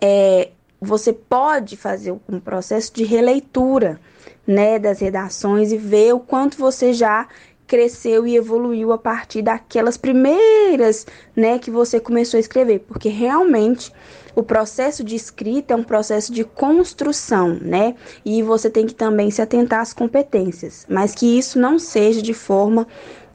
é, 0.00 0.50
você 0.80 1.12
pode 1.12 1.76
fazer 1.76 2.12
um 2.28 2.40
processo 2.40 2.92
de 2.92 3.04
releitura 3.04 4.00
né, 4.46 4.78
das 4.78 5.00
redações 5.00 5.72
e 5.72 5.76
ver 5.76 6.14
o 6.14 6.20
quanto 6.20 6.58
você 6.58 6.92
já 6.92 7.26
cresceu 7.66 8.26
e 8.26 8.36
evoluiu 8.36 8.92
a 8.92 8.98
partir 8.98 9.42
daquelas 9.42 9.96
primeiras, 9.96 11.06
né, 11.34 11.58
que 11.58 11.70
você 11.70 11.98
começou 11.98 12.36
a 12.36 12.40
escrever, 12.40 12.80
porque 12.80 13.08
realmente 13.08 13.92
o 14.34 14.42
processo 14.42 15.02
de 15.02 15.14
escrita 15.14 15.74
é 15.74 15.76
um 15.76 15.82
processo 15.82 16.32
de 16.32 16.44
construção, 16.44 17.56
né? 17.60 17.94
E 18.24 18.42
você 18.42 18.68
tem 18.68 18.84
que 18.84 18.94
também 18.94 19.30
se 19.30 19.40
atentar 19.40 19.80
às 19.80 19.92
competências, 19.92 20.84
mas 20.88 21.14
que 21.14 21.38
isso 21.38 21.58
não 21.58 21.78
seja 21.78 22.20
de 22.20 22.34
forma 22.34 22.86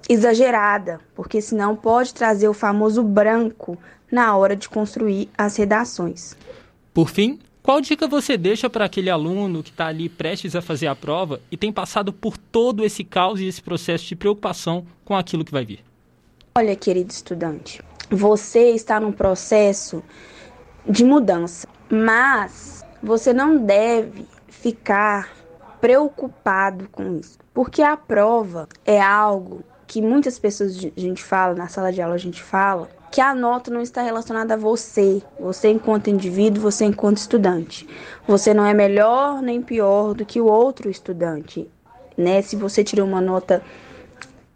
exagerada, 0.10 1.00
porque 1.16 1.42
senão 1.42 1.76
pode 1.76 2.14
trazer 2.14 2.50
o 2.50 2.54
famoso 2.54 3.02
branco 3.02 3.78
na 4.12 4.36
hora 4.36 4.56
de 4.56 4.68
construir 4.68 5.30
as 5.38 5.56
redações. 5.56 6.36
Por 6.94 7.10
fim, 7.10 7.40
qual 7.70 7.82
dica 7.82 8.08
você 8.08 8.36
deixa 8.36 8.68
para 8.68 8.86
aquele 8.86 9.12
aluno 9.12 9.62
que 9.62 9.70
está 9.70 9.86
ali 9.86 10.10
prestes 10.10 10.56
a 10.56 10.62
fazer 10.62 10.88
a 10.88 10.96
prova 10.96 11.40
e 11.52 11.56
tem 11.56 11.72
passado 11.72 12.12
por 12.12 12.36
todo 12.36 12.84
esse 12.84 13.04
caos 13.04 13.40
e 13.40 13.46
esse 13.46 13.62
processo 13.62 14.08
de 14.08 14.16
preocupação 14.16 14.88
com 15.06 15.16
aquilo 15.16 15.46
que 15.46 15.52
vai 15.52 15.64
vir? 15.64 15.84
Olha, 16.58 16.76
querido 16.76 17.12
estudante, 17.12 17.80
você 18.10 18.72
está 18.72 19.00
num 19.00 19.12
processo 19.12 20.02
de 20.84 21.06
mudança, 21.06 21.68
mas 21.92 22.84
você 23.04 23.32
não 23.34 23.64
deve 23.64 24.26
ficar 24.48 25.32
preocupado 25.80 26.90
com 26.90 27.20
isso, 27.20 27.38
porque 27.54 27.84
a 27.84 27.96
prova 27.96 28.68
é 28.84 29.00
algo 29.00 29.64
que 29.90 30.04
muitas 30.04 30.38
pessoas 30.38 30.78
a 30.78 31.00
gente 31.00 31.24
fala, 31.24 31.56
na 31.56 31.68
sala 31.68 31.92
de 31.92 32.00
aula 32.00 32.14
a 32.14 32.20
gente 32.20 32.44
fala, 32.44 32.88
que 33.12 33.20
a 33.20 33.34
nota 33.34 33.72
não 33.72 33.82
está 33.82 34.04
relacionada 34.04 34.54
a 34.54 34.58
você, 34.58 35.20
você 35.40 35.70
enquanto 35.70 36.12
indivíduo, 36.12 36.62
você 36.62 36.86
enquanto 36.86 37.18
estudante. 37.18 37.90
Você 38.28 38.54
não 38.54 38.64
é 38.64 38.72
melhor 38.72 39.42
nem 39.42 39.64
pior 39.64 40.14
do 40.14 40.24
que 40.24 40.40
o 40.40 40.46
outro 40.46 40.92
estudante, 40.92 41.68
né? 42.16 42.40
Se 42.44 42.56
você 42.56 42.84
tirou 42.84 43.08
uma 43.08 43.20
nota 43.20 43.64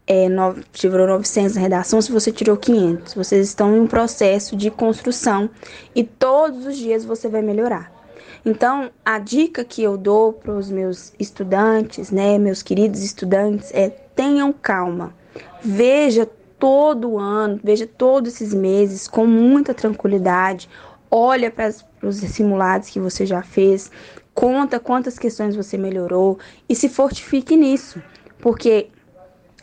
é, 0.06 0.30
no, 0.30 0.56
tirou 0.72 1.08
900 1.08 1.56
na 1.56 1.62
redação, 1.62 2.00
se 2.00 2.12
você 2.12 2.32
tirou 2.32 2.56
500, 2.56 3.16
vocês 3.16 3.48
estão 3.48 3.76
em 3.76 3.80
um 3.80 3.88
processo 3.88 4.56
de 4.56 4.70
construção 4.70 5.50
e 5.96 6.04
todos 6.04 6.68
os 6.68 6.78
dias 6.78 7.04
você 7.04 7.28
vai 7.28 7.42
melhorar. 7.42 7.92
Então, 8.46 8.92
a 9.04 9.18
dica 9.18 9.66
que 9.66 9.82
eu 9.82 9.98
dou 9.98 10.32
para 10.32 10.54
os 10.54 10.70
meus 10.70 11.12
estudantes, 11.18 12.12
né, 12.12 12.38
meus 12.38 12.62
queridos 12.62 13.02
estudantes, 13.02 13.72
é 13.74 13.90
tenham 13.90 14.54
calma. 14.54 15.23
Veja 15.64 16.30
todo 16.60 17.18
ano, 17.18 17.60
veja 17.64 17.86
todos 17.86 18.34
esses 18.34 18.54
meses 18.54 19.08
com 19.08 19.26
muita 19.26 19.74
tranquilidade. 19.74 20.70
Olha 21.10 21.52
para 21.52 21.72
os 22.02 22.16
simulados 22.18 22.90
que 22.90 23.00
você 23.00 23.26
já 23.26 23.44
fez, 23.44 23.92
conta 24.34 24.80
quantas 24.80 25.20
questões 25.20 25.56
você 25.56 25.78
melhorou 25.78 26.40
e 26.68 26.76
se 26.76 26.90
fortifique 26.90 27.56
nisso, 27.56 28.02
porque 28.40 28.90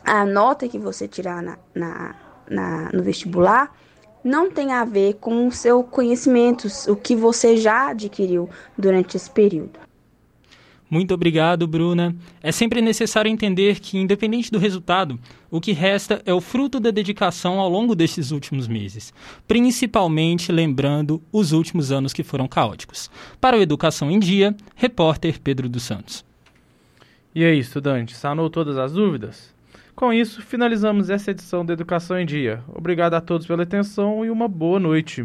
a 0.05 0.25
nota 0.25 0.69
que 0.69 0.79
você 0.79 1.09
tirar 1.09 1.43
na, 1.43 1.59
na, 1.75 2.15
na, 2.49 2.91
no 2.93 3.03
vestibular 3.03 3.75
não 4.23 4.51
tem 4.51 4.73
a 4.73 4.85
ver 4.85 5.15
com 5.15 5.49
o 5.49 5.53
seu 5.53 5.83
conhecimento, 5.83 6.69
o 6.89 6.95
que 6.95 7.17
você 7.17 7.57
já 7.57 7.89
adquiriu 7.89 8.49
durante 8.77 9.17
esse 9.17 9.31
período. 9.31 9.90
Muito 10.91 11.15
obrigado, 11.15 11.69
Bruna. 11.69 12.17
É 12.43 12.51
sempre 12.51 12.83
necessário 12.83 13.31
entender 13.31 13.79
que, 13.79 13.97
independente 13.97 14.51
do 14.51 14.59
resultado, 14.59 15.21
o 15.49 15.61
que 15.61 15.71
resta 15.71 16.21
é 16.27 16.35
o 16.35 16.41
fruto 16.41 16.81
da 16.81 16.91
dedicação 16.91 17.61
ao 17.61 17.69
longo 17.69 17.95
destes 17.95 18.33
últimos 18.33 18.67
meses, 18.67 19.15
principalmente 19.47 20.51
lembrando 20.51 21.23
os 21.33 21.53
últimos 21.53 21.93
anos 21.93 22.13
que 22.13 22.25
foram 22.25 22.49
caóticos. 22.49 23.09
Para 23.41 23.57
o 23.57 23.63
Educação 23.63 24.11
em 24.11 24.19
Dia, 24.19 24.57
repórter 24.75 25.41
Pedro 25.41 25.69
dos 25.69 25.85
Santos. 25.85 26.25
E 27.33 27.45
aí, 27.45 27.61
estudante, 27.61 28.17
sanou 28.17 28.51
todas 28.51 28.77
as 28.77 28.93
dúvidas? 28.93 29.55
Com 29.95 30.13
isso, 30.13 30.43
finalizamos 30.43 31.09
essa 31.09 31.31
edição 31.31 31.65
da 31.65 31.73
Educação 31.75 32.19
em 32.19 32.27
Dia. 32.27 32.65
Obrigado 32.75 33.15
a 33.15 33.21
todos 33.21 33.47
pela 33.47 33.63
atenção 33.63 34.25
e 34.25 34.31
uma 34.31 34.49
boa 34.49 34.81
noite. 34.81 35.25